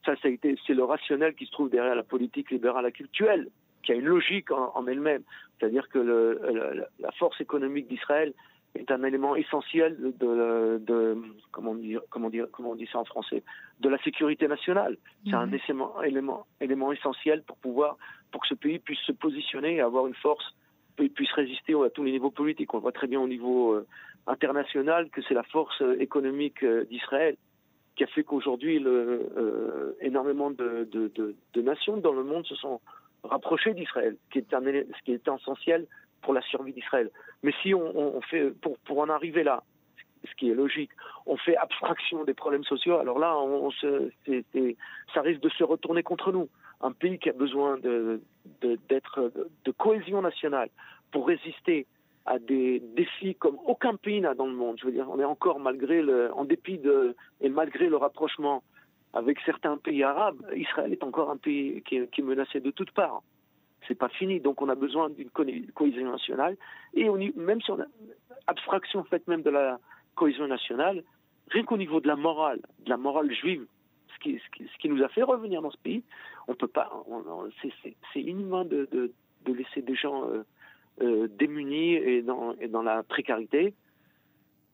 Ça, 0.05 0.13
c'est 0.21 0.73
le 0.73 0.83
rationnel 0.83 1.35
qui 1.35 1.45
se 1.45 1.51
trouve 1.51 1.69
derrière 1.69 1.95
la 1.95 2.03
politique 2.03 2.51
libérale 2.51 2.85
actuelle, 2.85 3.49
qui 3.83 3.91
a 3.91 3.95
une 3.95 4.05
logique 4.05 4.51
en, 4.51 4.87
elle-même. 4.87 5.23
C'est-à-dire 5.59 5.87
que 5.89 5.99
le, 5.99 6.85
la 6.99 7.11
force 7.13 7.39
économique 7.41 7.87
d'Israël 7.87 8.33
est 8.75 8.91
un 8.91 9.03
élément 9.03 9.35
essentiel 9.35 9.97
de, 9.99 10.77
de, 10.77 11.17
comment 11.51 11.73
dire 11.75 12.01
comment 12.09 12.29
dire 12.29 12.47
comment 12.51 12.71
on 12.71 12.75
dit 12.75 12.87
ça 12.91 12.99
en 12.99 13.05
français 13.05 13.43
de 13.79 13.89
la 13.89 13.97
sécurité 13.99 14.47
nationale. 14.47 14.97
C'est 15.25 15.33
un 15.33 15.47
mhm. 15.47 15.55
élément, 15.55 16.03
élément 16.03 16.45
élément 16.61 16.91
essentiel 16.91 17.43
pour 17.43 17.57
pouvoir 17.57 17.97
pour 18.31 18.41
que 18.41 18.47
ce 18.47 18.55
pays 18.55 18.79
puisse 18.79 18.99
se 18.99 19.13
positionner 19.13 19.75
et 19.75 19.81
avoir 19.81 20.05
une 20.07 20.15
force 20.15 20.53
puisse 21.05 21.31
résister 21.33 21.73
à 21.75 21.89
tous 21.89 22.03
les 22.03 22.11
niveaux 22.11 22.31
politiques. 22.31 22.73
On 22.73 22.79
voit 22.79 22.91
très 22.91 23.07
bien 23.07 23.21
au 23.21 23.27
niveau 23.27 23.73
euh, 23.73 23.85
international 24.25 25.09
que 25.09 25.21
c'est 25.27 25.33
la 25.33 25.43
force 25.43 25.81
euh, 25.81 25.99
économique 25.99 26.63
euh, 26.63 26.85
d'Israël 26.85 27.37
qui 27.97 28.03
a 28.03 28.07
fait 28.07 28.23
qu'aujourd'hui, 28.23 28.81
euh, 28.85 29.93
énormément 30.01 30.51
de, 30.51 30.87
nations 31.55 31.97
dans 31.97 32.13
le 32.13 32.23
monde 32.23 32.45
se 32.45 32.55
sont 32.55 32.79
rapprochées 33.23 33.73
d'Israël, 33.73 34.15
ce 34.33 34.39
qui 34.39 35.11
est 35.11 35.27
essentiel 35.27 35.87
pour 36.21 36.33
la 36.33 36.41
survie 36.43 36.73
d'Israël. 36.73 37.09
Mais 37.41 37.53
si 37.63 37.73
on, 37.73 38.21
fait, 38.21 38.51
pour, 38.85 38.99
en 38.99 39.09
arriver 39.09 39.43
là, 39.43 39.63
ce 40.23 40.35
qui 40.35 40.49
est 40.49 40.53
logique, 40.53 40.91
on 41.25 41.37
fait 41.37 41.57
abstraction 41.57 42.23
des 42.23 42.35
problèmes 42.35 42.63
sociaux, 42.63 42.99
alors 42.99 43.17
là, 43.17 43.35
on, 43.35 43.71
ça 43.71 45.21
risque 45.21 45.41
de 45.41 45.49
se 45.49 45.63
retourner 45.63 46.03
contre 46.03 46.31
nous. 46.31 46.47
Un 46.81 46.91
pays 46.91 47.17
qui 47.17 47.29
a 47.29 47.33
besoin 47.33 47.77
de, 47.79 48.21
de 48.61 49.71
cohésion 49.71 50.21
nationale 50.21 50.69
pour 51.11 51.27
résister 51.27 51.87
à 52.27 52.39
des 52.39 52.81
défis 52.95 53.35
comme 53.35 53.57
aucun 53.65 53.95
pays 53.95 54.19
n'a 54.19 54.35
dans 54.35 54.45
le 54.47 54.53
monde. 54.53 54.75
Je 54.79 54.85
veux 54.85 54.91
dire, 54.91 55.07
on 55.09 55.19
est 55.19 55.25
encore 55.25 55.59
malgré 55.59 56.01
le, 56.01 56.31
en 56.33 56.43
dépit 56.43 56.77
de 56.77 57.15
et 57.39 57.49
malgré 57.49 57.87
le 57.87 57.95
rapprochement 57.95 58.63
avec 59.13 59.39
certains 59.45 59.77
pays 59.77 60.03
arabes, 60.03 60.41
Israël 60.53 60.91
est 60.91 61.03
encore 61.03 61.31
un 61.31 61.37
pays 61.37 61.81
qui 61.83 61.95
est, 61.95 62.19
menacé 62.19 62.59
de 62.59 62.69
toutes 62.69 62.91
parts. 62.91 63.23
C'est 63.87 63.95
pas 63.95 64.09
fini, 64.09 64.41
donc 64.41 64.61
on 64.61 64.67
a 64.67 64.75
besoin 64.75 65.09
d'une 65.09 65.29
cohésion 65.29 66.11
nationale 66.11 66.57
et 66.93 67.09
même 67.09 67.61
si 67.61 67.71
on 67.71 67.79
a 67.79 67.85
abstraction 68.47 69.05
faite 69.05 69.25
même 69.29 69.41
de 69.41 69.49
la 69.49 69.79
cohésion 70.15 70.47
nationale, 70.47 71.03
rien 71.49 71.63
qu'au 71.63 71.77
niveau 71.77 72.01
de 72.01 72.07
la 72.07 72.17
morale, 72.17 72.59
de 72.83 72.89
la 72.89 72.97
morale 72.97 73.33
juive, 73.33 73.65
ce 74.13 74.19
qui, 74.19 74.41
ce 74.59 74.77
qui, 74.79 74.89
nous 74.89 75.01
a 75.01 75.07
fait 75.07 75.23
revenir 75.23 75.61
dans 75.61 75.71
ce 75.71 75.77
pays, 75.77 76.03
on 76.49 76.55
peut 76.55 76.67
pas, 76.67 76.91
c'est 78.13 78.21
inhumain 78.21 78.65
de, 78.65 78.89
de, 78.91 79.13
de, 79.45 79.53
laisser 79.53 79.81
des 79.81 79.95
gens 79.95 80.27
euh, 80.29 80.43
euh, 81.01 81.27
démunis 81.27 81.93
et 81.93 82.23
dans, 82.23 82.55
et 82.59 82.67
dans 82.67 82.81
la 82.81 83.03
précarité. 83.03 83.75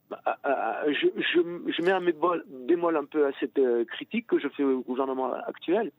Bah, 0.10 0.22
ah, 0.26 0.38
ah, 0.44 0.82
ah, 0.86 0.92
je, 0.92 1.08
je, 1.18 1.72
je, 1.72 1.82
mets 1.82 1.92
un 1.92 2.00
bémol, 2.02 2.96
un 2.96 3.04
peu 3.04 3.26
à 3.26 3.32
cette 3.42 3.60
euh, 3.60 3.84
critique 3.84 4.28
que 4.28 4.40
je 4.40 4.48
fais 4.48 4.64
au 4.64 4.82
gouvernement 4.82 5.34
actuel, 5.34 5.92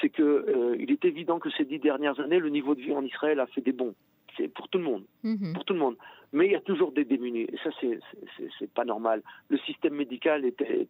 c'est 0.00 0.08
que 0.08 0.76
il 0.78 0.90
est 0.90 1.04
évident 1.04 1.38
que 1.38 1.50
ces 1.50 1.64
dix 1.64 1.78
dernières 1.78 2.18
années, 2.18 2.40
le 2.40 2.48
niveau 2.48 2.74
de 2.74 2.80
vie 2.80 2.92
en 2.92 3.04
Israël 3.04 3.38
a 3.38 3.46
fait 3.46 3.60
des 3.60 3.72
bons. 3.72 3.94
C'est 4.36 4.48
pour 4.48 4.68
tout 4.68 4.78
le 4.78 4.84
monde, 4.84 5.04
mhm. 5.22 5.52
pour 5.52 5.64
tout 5.64 5.74
le 5.74 5.78
monde. 5.78 5.96
Mais 6.32 6.46
il 6.46 6.52
y 6.52 6.56
a 6.56 6.60
toujours 6.60 6.90
des 6.90 7.04
démunis. 7.04 7.42
Et 7.42 7.56
ça, 7.62 7.70
c'est 7.80 8.70
pas 8.72 8.84
normal. 8.84 9.22
Le 9.48 9.58
système 9.58 9.94
médical 9.94 10.44
était, 10.44 10.88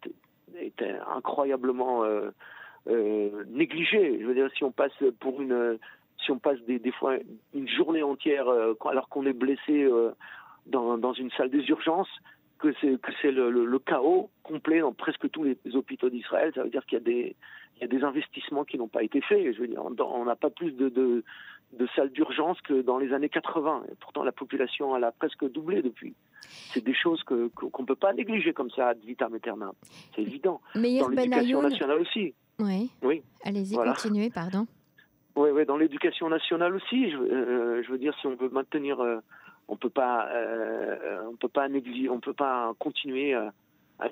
était, 0.59 0.95
incroyablement 1.15 2.03
négligé. 2.87 4.19
Je 4.21 4.25
veux 4.25 4.35
dire, 4.35 4.49
si 4.55 4.63
on 4.63 4.71
passe 4.71 4.93
pour 5.19 5.41
une 5.41 5.77
si 6.23 6.31
on 6.31 6.39
passe 6.39 6.59
des, 6.61 6.79
des 6.79 6.91
fois 6.91 7.15
une 7.53 7.67
journée 7.67 8.03
entière 8.03 8.47
euh, 8.47 8.73
alors 8.89 9.09
qu'on 9.09 9.25
est 9.25 9.33
blessé 9.33 9.83
euh, 9.83 10.11
dans, 10.67 10.97
dans, 10.97 11.13
une 11.13 11.31
salle 11.31 11.49
des 11.49 11.63
urgences, 11.69 12.09
que 12.59 12.73
c'est 12.79 13.01
que 13.01 13.11
c'est 13.21 13.31
le, 13.31 13.49
le, 13.49 13.79
chaos 13.79 14.29
complet 14.43 14.81
dans 14.81 14.93
presque 14.93 15.29
tous 15.31 15.43
les 15.43 15.57
hôpitaux 15.73 16.09
d'Israël. 16.09 16.51
Ça 16.53 16.63
veut 16.63 16.69
dire 16.69 16.85
qu'il 16.85 16.99
y 16.99 17.01
a 17.01 17.03
des 17.03 17.35
il 17.77 17.81
y 17.81 17.83
a 17.85 17.87
des 17.87 18.03
investissements 18.03 18.63
qui 18.63 18.77
n'ont 18.77 18.87
pas 18.87 19.01
été 19.01 19.21
faits. 19.21 19.55
Je 19.55 19.61
veux 19.61 19.67
dire, 19.67 19.83
on 19.83 20.25
n'a 20.25 20.35
pas 20.35 20.51
plus 20.51 20.71
de, 20.71 20.89
de, 20.89 21.23
de 21.73 21.87
salles 21.95 22.11
d'urgence 22.11 22.61
que 22.61 22.81
dans 22.81 22.99
les 22.99 23.11
années 23.11 23.29
80. 23.29 23.85
Et 23.91 23.95
pourtant, 23.99 24.23
la 24.23 24.31
population 24.31 24.95
elle 24.95 25.03
a 25.03 25.11
presque 25.11 25.49
doublé 25.51 25.81
depuis. 25.81 26.13
C'est 26.73 26.83
des 26.83 26.93
choses 26.93 27.23
que 27.23 27.47
qu'on 27.47 27.81
ne 27.81 27.87
peut 27.87 27.95
pas 27.95 28.13
négliger 28.13 28.53
comme 28.53 28.69
ça 28.69 28.89
ad 28.89 28.99
vitam 29.03 29.33
aeternam. 29.33 29.73
C'est 30.15 30.21
évident. 30.21 30.61
Mais 30.75 30.99
dans 30.99 31.09
l'éducation 31.09 31.61
nationale 31.63 31.99
aussi. 31.99 32.35
Oui. 32.59 32.91
Oui. 33.01 33.23
Allez-y, 33.43 33.75
continuez, 33.75 34.29
pardon. 34.29 34.67
Oui, 35.35 35.49
oui, 35.51 35.65
dans 35.65 35.77
l'éducation 35.77 36.29
nationale 36.29 36.75
aussi. 36.75 37.09
Je, 37.11 37.17
euh, 37.17 37.83
je, 37.83 37.91
veux 37.91 37.97
dire, 37.97 38.13
si 38.19 38.27
on 38.27 38.35
veut 38.35 38.49
maintenir, 38.49 38.99
euh, 38.99 39.19
on 39.67 39.77
peut 39.77 39.89
pas, 39.89 40.27
euh, 40.29 41.21
on 41.31 41.35
peut 41.35 41.47
pas 41.47 41.69
négliger, 41.69 42.09
on 42.09 42.19
peut 42.19 42.33
pas 42.33 42.73
continuer 42.79 43.33
à, 43.33 43.53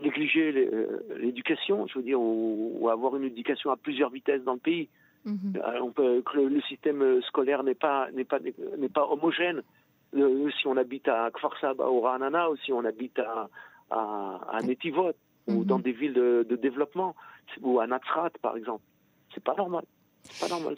négliger 0.01 0.69
l'éducation. 1.17 1.87
Je 1.87 1.97
veux 1.97 2.03
dire, 2.03 2.19
ou, 2.21 2.87
avoir 2.89 3.15
une 3.17 3.25
éducation 3.25 3.71
à 3.71 3.75
plusieurs 3.75 4.11
vitesses 4.11 4.43
dans 4.43 4.53
le 4.53 4.59
pays. 4.59 4.87
Mhm. 5.25 5.61
on 5.81 5.91
peut, 5.91 6.21
que 6.21 6.39
le, 6.39 6.61
système 6.61 7.21
scolaire 7.23 7.63
n'est 7.63 7.75
pas, 7.75 8.09
n'est 8.11 8.23
pas, 8.23 8.39
n'est 8.39 8.89
pas 8.89 9.05
homogène. 9.05 9.63
si 10.13 10.67
on 10.67 10.77
habite 10.77 11.09
à 11.09 11.29
Kfar 11.31 11.59
Saba 11.59 11.89
ou 11.91 11.99
Ranana, 11.99 12.49
ou 12.49 12.55
si 12.55 12.71
on 12.71 12.85
habite 12.85 13.19
à, 13.19 13.49
à, 13.91 14.39
à 14.49 14.61
Netivot, 14.61 15.11
ou 15.47 15.59
mhm. 15.59 15.65
dans 15.65 15.79
des 15.79 15.91
villes 15.91 16.13
de, 16.13 16.45
de 16.49 16.55
développement, 16.55 17.15
ou 17.61 17.81
à 17.81 17.87
Natsrat, 17.87 18.31
par 18.41 18.55
exemple, 18.55 18.83
c'est 19.33 19.43
pas 19.43 19.55
normal. 19.55 19.83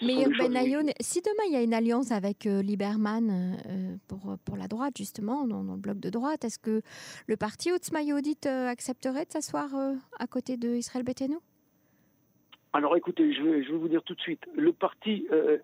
Mais 0.02 0.26
Ben 0.38 0.92
si 1.00 1.22
demain 1.22 1.44
il 1.48 1.54
y 1.54 1.56
a 1.56 1.62
une 1.62 1.74
alliance 1.74 2.12
avec 2.12 2.46
euh, 2.46 2.62
Lieberman 2.62 3.58
euh, 3.68 3.96
pour, 4.08 4.38
pour 4.46 4.58
la 4.58 4.68
droite, 4.68 4.98
justement, 4.98 5.46
dans, 5.46 5.64
le 5.64 5.78
bloc 5.78 6.00
de 6.00 6.10
droite, 6.10 6.44
est-ce 6.46 6.60
que 6.60 6.82
le 7.28 7.38
parti 7.38 7.72
Otzma 7.72 8.02
Yehudit 8.02 8.40
euh, 8.46 8.68
accepterait 8.68 9.26
de 9.26 9.32
s'asseoir 9.32 9.70
à 10.20 10.28
côté 10.28 10.58
de 10.58 10.76
Israël 10.76 11.04
Betenu 11.04 11.38
alors 12.74 12.96
écoutez, 12.96 13.34
je 13.34 13.42
vais, 13.42 13.64
je 13.64 13.72
vais, 13.74 13.78
vous 13.78 13.90
dire 13.90 14.02
tout 14.04 14.16
de 14.16 14.22
suite, 14.22 14.46
le 14.56 14.72
parti 14.72 15.28
euh, 15.34 15.58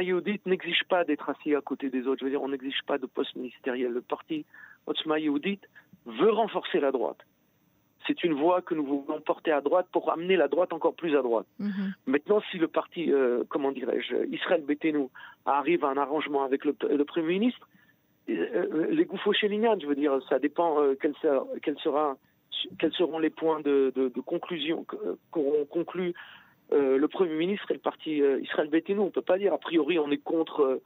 Yehudit 0.00 0.40
n'exige 0.46 0.84
pas 0.88 1.02
d'être 1.02 1.28
assis 1.28 1.56
à 1.56 1.60
côté 1.60 1.90
des 1.90 2.06
autres. 2.06 2.20
Je 2.20 2.26
veux 2.26 2.30
dire, 2.30 2.40
on 2.40 2.50
n'exige 2.50 2.82
pas 2.86 2.98
de 2.98 3.06
poste 3.06 3.34
ministériel. 3.34 3.90
Le 3.90 4.00
parti 4.00 4.44
Otzma 4.86 5.18
Yehudit 5.18 5.58
veut 6.06 6.30
renforcer 6.30 6.78
la 6.78 6.92
droite 6.92 7.18
c'est 8.06 8.24
une 8.24 8.34
voie 8.34 8.62
que 8.62 8.74
nous 8.74 8.84
voulons 8.84 9.20
porter 9.20 9.52
à 9.52 9.60
droite 9.60 9.86
pour 9.92 10.10
amener 10.10 10.36
la 10.36 10.48
droite 10.48 10.72
encore 10.72 10.94
plus 10.94 11.16
à 11.16 11.22
droite. 11.22 11.46
Mhm. 11.58 11.94
Maintenant, 12.06 12.40
si 12.50 12.58
le 12.58 12.68
parti, 12.68 13.12
euh, 13.12 13.44
comment 13.48 13.72
dirais-je, 13.72 14.26
Israël 14.32 14.62
Betenu 14.62 15.06
arrive 15.46 15.84
à 15.84 15.88
un 15.88 15.96
arrangement 15.96 16.44
avec 16.44 16.64
le, 16.64 16.72
Premier 17.04 17.38
ministre, 17.38 17.68
euh, 18.28 18.32
euh, 18.54 18.86
les 18.90 19.04
gouffres 19.04 19.32
chez 19.32 19.48
je 19.48 19.86
veux 19.86 19.94
dire, 19.94 20.18
ça 20.28 20.38
dépend 20.38 20.76
quel, 21.00 21.14
sera, 21.16 22.16
quels 22.78 22.92
seront 22.92 23.18
les 23.18 23.30
points 23.30 23.60
de, 23.60 24.12
conclusion 24.24 24.84
qu'auront 25.30 25.64
conclu 25.66 26.14
le 26.72 27.06
Premier 27.06 27.34
ministre 27.34 27.70
et 27.70 27.74
le 27.74 27.80
parti 27.80 28.22
Israël 28.42 28.68
Betenu. 28.68 28.98
On 29.00 29.06
ne 29.06 29.10
peut 29.10 29.22
pas 29.22 29.38
dire, 29.38 29.52
a 29.52 29.58
priori, 29.58 29.98
on 29.98 30.10
est 30.10 30.22
contre 30.22 30.80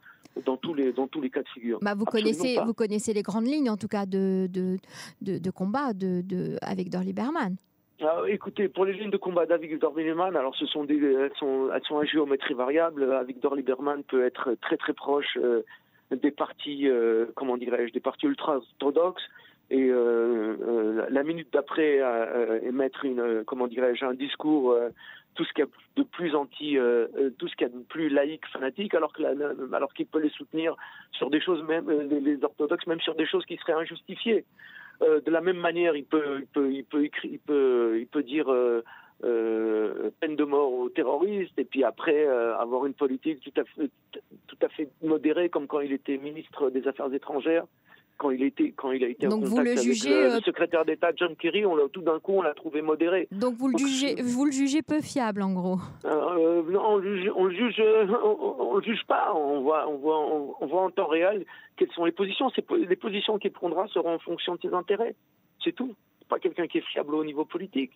dans 0.45 0.57
tous 0.57 0.73
les 0.73 0.91
dans 0.93 1.07
tous 1.07 1.21
les 1.21 1.29
cas 1.29 1.41
de 1.41 1.49
figure. 1.49 1.79
Bah, 1.81 1.93
vous 1.95 2.05
connaissez 2.05 2.57
vous 2.65 2.73
connaissez 2.73 3.13
les 3.13 3.23
grandes 3.23 3.47
lignes 3.47 3.69
en 3.69 3.77
tout 3.77 3.87
cas 3.87 4.05
de 4.05 4.47
de, 4.47 4.77
de, 5.21 5.51
combat 5.51 5.93
de, 5.93 6.21
de, 6.21 6.57
avec 6.61 6.89
Dor 6.89 7.01
Lieberman. 7.01 7.55
Ah, 8.01 8.21
écoutez, 8.27 8.67
pour 8.67 8.85
les 8.85 8.93
lignes 8.93 9.09
de 9.09 9.17
combat 9.17 9.47
d'Avigdor 9.47 9.97
Lieberman, 9.97 10.35
alors 10.35 10.55
ce 10.55 10.67
sont 10.67 10.83
des, 10.83 10.97
elles 10.97 11.31
sont, 11.39 11.69
elles 11.73 11.81
sont 11.83 11.97
à 11.97 12.05
géométrie 12.05 12.53
variable. 12.53 13.11
Avigdor 13.11 13.55
Lieberman 13.55 14.03
peut 14.03 14.23
être 14.23 14.53
très 14.61 14.77
très 14.77 14.93
proche 14.93 15.35
euh, 15.37 15.63
des 16.11 16.29
partis, 16.29 16.87
euh, 16.87 17.25
comment 17.35 17.57
dirais-je, 17.57 17.93
des 17.93 17.99
partis 17.99 18.27
ultra-orthodoxes 18.27 19.27
et 19.69 19.89
euh, 19.89 21.05
la 21.09 21.23
minute 21.23 21.51
d'après 21.51 21.99
émettre 22.63 23.03
une, 23.03 23.43
comment 23.45 23.67
dirais-je, 23.67 24.05
un 24.05 24.13
discours 24.13 24.77
tout 25.37 25.45
ce 25.45 25.53
qu'il 25.53 25.63
y 25.63 25.67
a 25.67 25.69
de 25.95 26.03
plus 26.03 26.35
anti, 26.35 26.77
euh, 26.77 27.07
euh, 27.15 27.29
tout 27.37 27.47
ce 27.47 27.55
qu'il 27.55 27.67
y 27.67 27.69
de 27.69 27.77
plus 27.83 28.09
laïque, 28.09 28.45
fanatique, 28.47 28.93
alors 28.95 29.13
que 29.13 29.23
alors 29.73 29.93
qu'il 29.93 30.07
peut 30.07 30.19
les 30.19 30.31
soutenir 30.31 30.75
sur 31.11 31.29
des 31.29 31.39
choses 31.39 31.63
même 31.63 31.87
euh, 31.89 32.19
les, 32.19 32.43
orthodoxes, 32.43 32.87
même 32.87 32.99
sur 32.99 33.15
des 33.15 33.27
choses 33.27 33.45
qui 33.45 33.55
seraient 33.57 33.73
injustifiées. 33.73 34.43
de 35.01 35.31
la 35.31 35.41
même 35.41 35.57
manière, 35.57 35.95
il 35.95 36.05
peut, 36.05 36.39
il 36.41 36.47
peut, 36.47 36.71
il 36.73 36.83
peut, 36.83 37.07
il 37.23 37.39
peut, 37.39 37.97
il 37.99 38.07
peut 38.07 38.23
dire 38.23 38.47
peine 40.19 40.35
de 40.35 40.43
mort 40.43 40.73
aux 40.73 40.89
terroristes, 40.89 41.57
et 41.57 41.65
puis 41.65 41.83
après 41.83 42.25
avoir 42.65 42.87
une 42.87 42.95
politique 42.95 43.39
tout 43.41 43.61
à 43.61 43.63
tout 44.47 44.61
à 44.61 44.69
fait 44.69 44.89
modérée, 45.03 45.49
comme 45.49 45.67
quand 45.67 45.81
il 45.81 45.93
était 45.93 46.17
ministre 46.17 46.71
des 46.71 46.87
Affaires 46.87 47.13
étrangères 47.13 47.67
quand 48.17 48.31
il, 48.31 48.43
était, 48.43 48.71
quand 48.71 48.91
il 48.91 49.03
a 49.03 49.07
été 49.07 49.27
Donc 49.27 49.45
en 49.45 49.49
contact 49.49 49.77
le, 49.77 49.81
jugez, 49.81 50.13
avec 50.13 50.33
le, 50.33 50.41
secrétaire 50.41 50.85
d'État 50.85 51.11
John 51.15 51.35
Kerry, 51.35 51.65
on 51.65 51.75
tout 51.87 52.01
d'un 52.01 52.19
coup 52.19 52.33
on 52.33 52.41
l'a 52.41 52.53
trouvé 52.53 52.81
modéré. 52.81 53.27
Donc 53.31 53.55
vous 53.55 53.67
le, 53.67 53.77
jugez, 53.77 54.21
vous 54.21 54.45
le 54.45 54.51
jugez 54.51 54.81
peu 54.81 55.01
fiable 55.01 55.41
en 55.41 55.53
gros 55.53 55.77
euh, 56.05 56.63
Non, 56.63 56.81
on 56.83 57.01
juge, 57.01 57.31
on 57.35 57.49
juge, 57.49 57.81
on, 58.23 58.81
juge 58.81 59.03
pas. 59.07 59.33
On 59.35 59.61
voit, 59.61 59.87
on 59.87 59.97
voit, 59.97 60.19
on, 60.59 60.65
voit 60.65 60.81
en 60.81 60.89
temps 60.89 61.07
réel 61.07 61.45
quelles 61.77 61.91
sont 61.91 62.05
les 62.05 62.11
positions. 62.11 62.51
Les 62.71 62.95
positions 62.95 63.37
qu'il 63.37 63.51
prendra 63.51 63.87
seront 63.87 64.15
en 64.15 64.19
fonction 64.19 64.55
de 64.55 64.61
ses 64.61 64.73
intérêts. 64.73 65.15
C'est 65.63 65.73
tout. 65.73 65.95
Pas 66.27 66.39
quelqu'un 66.39 66.67
qui 66.67 66.79
est 66.79 66.87
fiable 66.91 67.15
au 67.15 67.23
niveau 67.23 67.45
politique. 67.45 67.91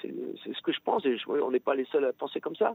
C'est 0.00 0.10
ce 0.10 0.62
que 0.62 0.72
je 0.72 0.80
pense 0.84 1.04
et 1.04 1.16
on 1.28 1.50
n'est 1.50 1.60
pas 1.60 1.74
les 1.74 1.84
seuls 1.86 2.04
à 2.04 2.12
penser 2.12 2.40
comme 2.40 2.56
ça. 2.56 2.74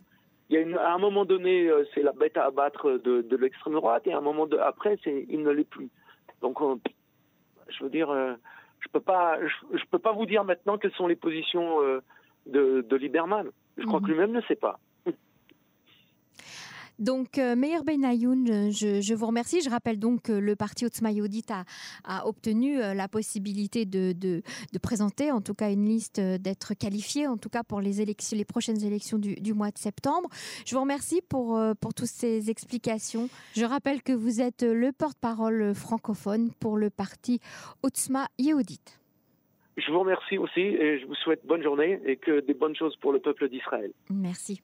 Il 0.49 0.59
y 0.59 0.73
a 0.75 0.81
à 0.81 0.93
un 0.93 0.97
moment 0.97 1.25
donné, 1.25 1.67
euh, 1.67 1.85
c'est 1.93 2.03
la 2.03 2.11
bête 2.11 2.35
à 2.37 2.45
abattre 2.45 2.99
de, 2.99 3.21
de 3.21 3.37
l'extrême 3.37 3.73
droite 3.73 4.05
et 4.05 4.13
à 4.13 4.17
un 4.17 4.21
moment 4.21 4.45
de, 4.45 4.57
après, 4.57 4.99
il 5.05 5.41
ne 5.41 5.49
l'est 5.49 5.63
plus. 5.63 5.89
Donc, 6.41 6.59
je 7.69 7.83
veux 7.83 7.89
dire, 7.89 8.09
euh, 8.09 8.33
je 8.79 8.89
peux 8.89 8.99
pas, 8.99 9.37
je, 9.45 9.85
peux 9.89 9.99
pas 9.99 10.11
vous 10.11 10.25
dire 10.25 10.43
maintenant 10.43 10.77
quelles 10.77 10.93
sont 10.93 11.07
les 11.07 11.15
positions 11.15 11.81
euh, 11.81 12.01
de, 12.47 12.85
de 12.87 12.95
Lieberman. 12.95 13.49
Je 13.77 13.85
crois 13.85 13.99
mhm. 13.99 14.05
que 14.05 14.11
lui-même 14.11 14.31
ne 14.31 14.41
sait 14.41 14.55
pas. 14.55 14.79
Donc, 17.01 17.39
euh, 17.39 17.55
Meir 17.55 17.83
Benayoun, 17.83 18.71
je, 18.71 19.01
je, 19.01 19.13
vous 19.15 19.25
remercie. 19.25 19.59
Je 19.61 19.71
rappelle 19.71 19.97
donc 19.97 20.21
que 20.21 20.31
le 20.31 20.55
parti 20.55 20.85
Otzma 20.85 21.09
a, 21.09 21.63
a, 22.03 22.27
obtenu 22.27 22.79
euh, 22.79 22.93
la 22.93 23.07
possibilité 23.07 23.85
de, 23.85 24.11
de, 24.11 24.43
de, 24.71 24.77
présenter, 24.77 25.31
en 25.31 25.41
tout 25.41 25.55
cas, 25.55 25.71
une 25.71 25.85
liste, 25.85 26.19
euh, 26.19 26.37
d'être 26.37 26.75
qualifié, 26.75 27.25
en 27.25 27.37
tout 27.37 27.49
cas 27.49 27.63
pour 27.63 27.81
les, 27.81 28.01
élections, 28.01 28.37
les 28.37 28.45
prochaines 28.45 28.85
élections 28.85 29.17
du, 29.17 29.33
du, 29.33 29.55
mois 29.55 29.71
de 29.71 29.79
septembre. 29.79 30.29
Je 30.63 30.75
vous 30.75 30.81
remercie 30.81 31.23
pour, 31.27 31.59
pour 31.81 31.95
toutes 31.95 32.05
ces 32.05 32.51
explications. 32.51 33.29
Je 33.55 33.65
rappelle 33.65 34.03
que 34.03 34.13
vous 34.13 34.39
êtes 34.39 34.61
le 34.61 34.91
porte-parole 34.91 35.73
francophone 35.73 36.51
pour 36.59 36.77
le 36.77 36.91
parti 36.91 37.39
Otzma 37.81 38.27
Yehudit. 38.37 38.79
Je 39.77 39.91
vous 39.91 39.99
remercie 40.01 40.37
aussi 40.37 40.59
et 40.59 40.99
je 40.99 41.07
vous 41.07 41.15
souhaite 41.15 41.45
bonne 41.47 41.63
journée 41.63 41.99
et 42.05 42.17
que 42.17 42.41
des 42.41 42.53
bonnes 42.53 42.75
choses 42.75 42.95
pour 42.97 43.11
le 43.11 43.19
peuple 43.19 43.49
d'Israël. 43.49 43.91
Merci. 44.11 44.61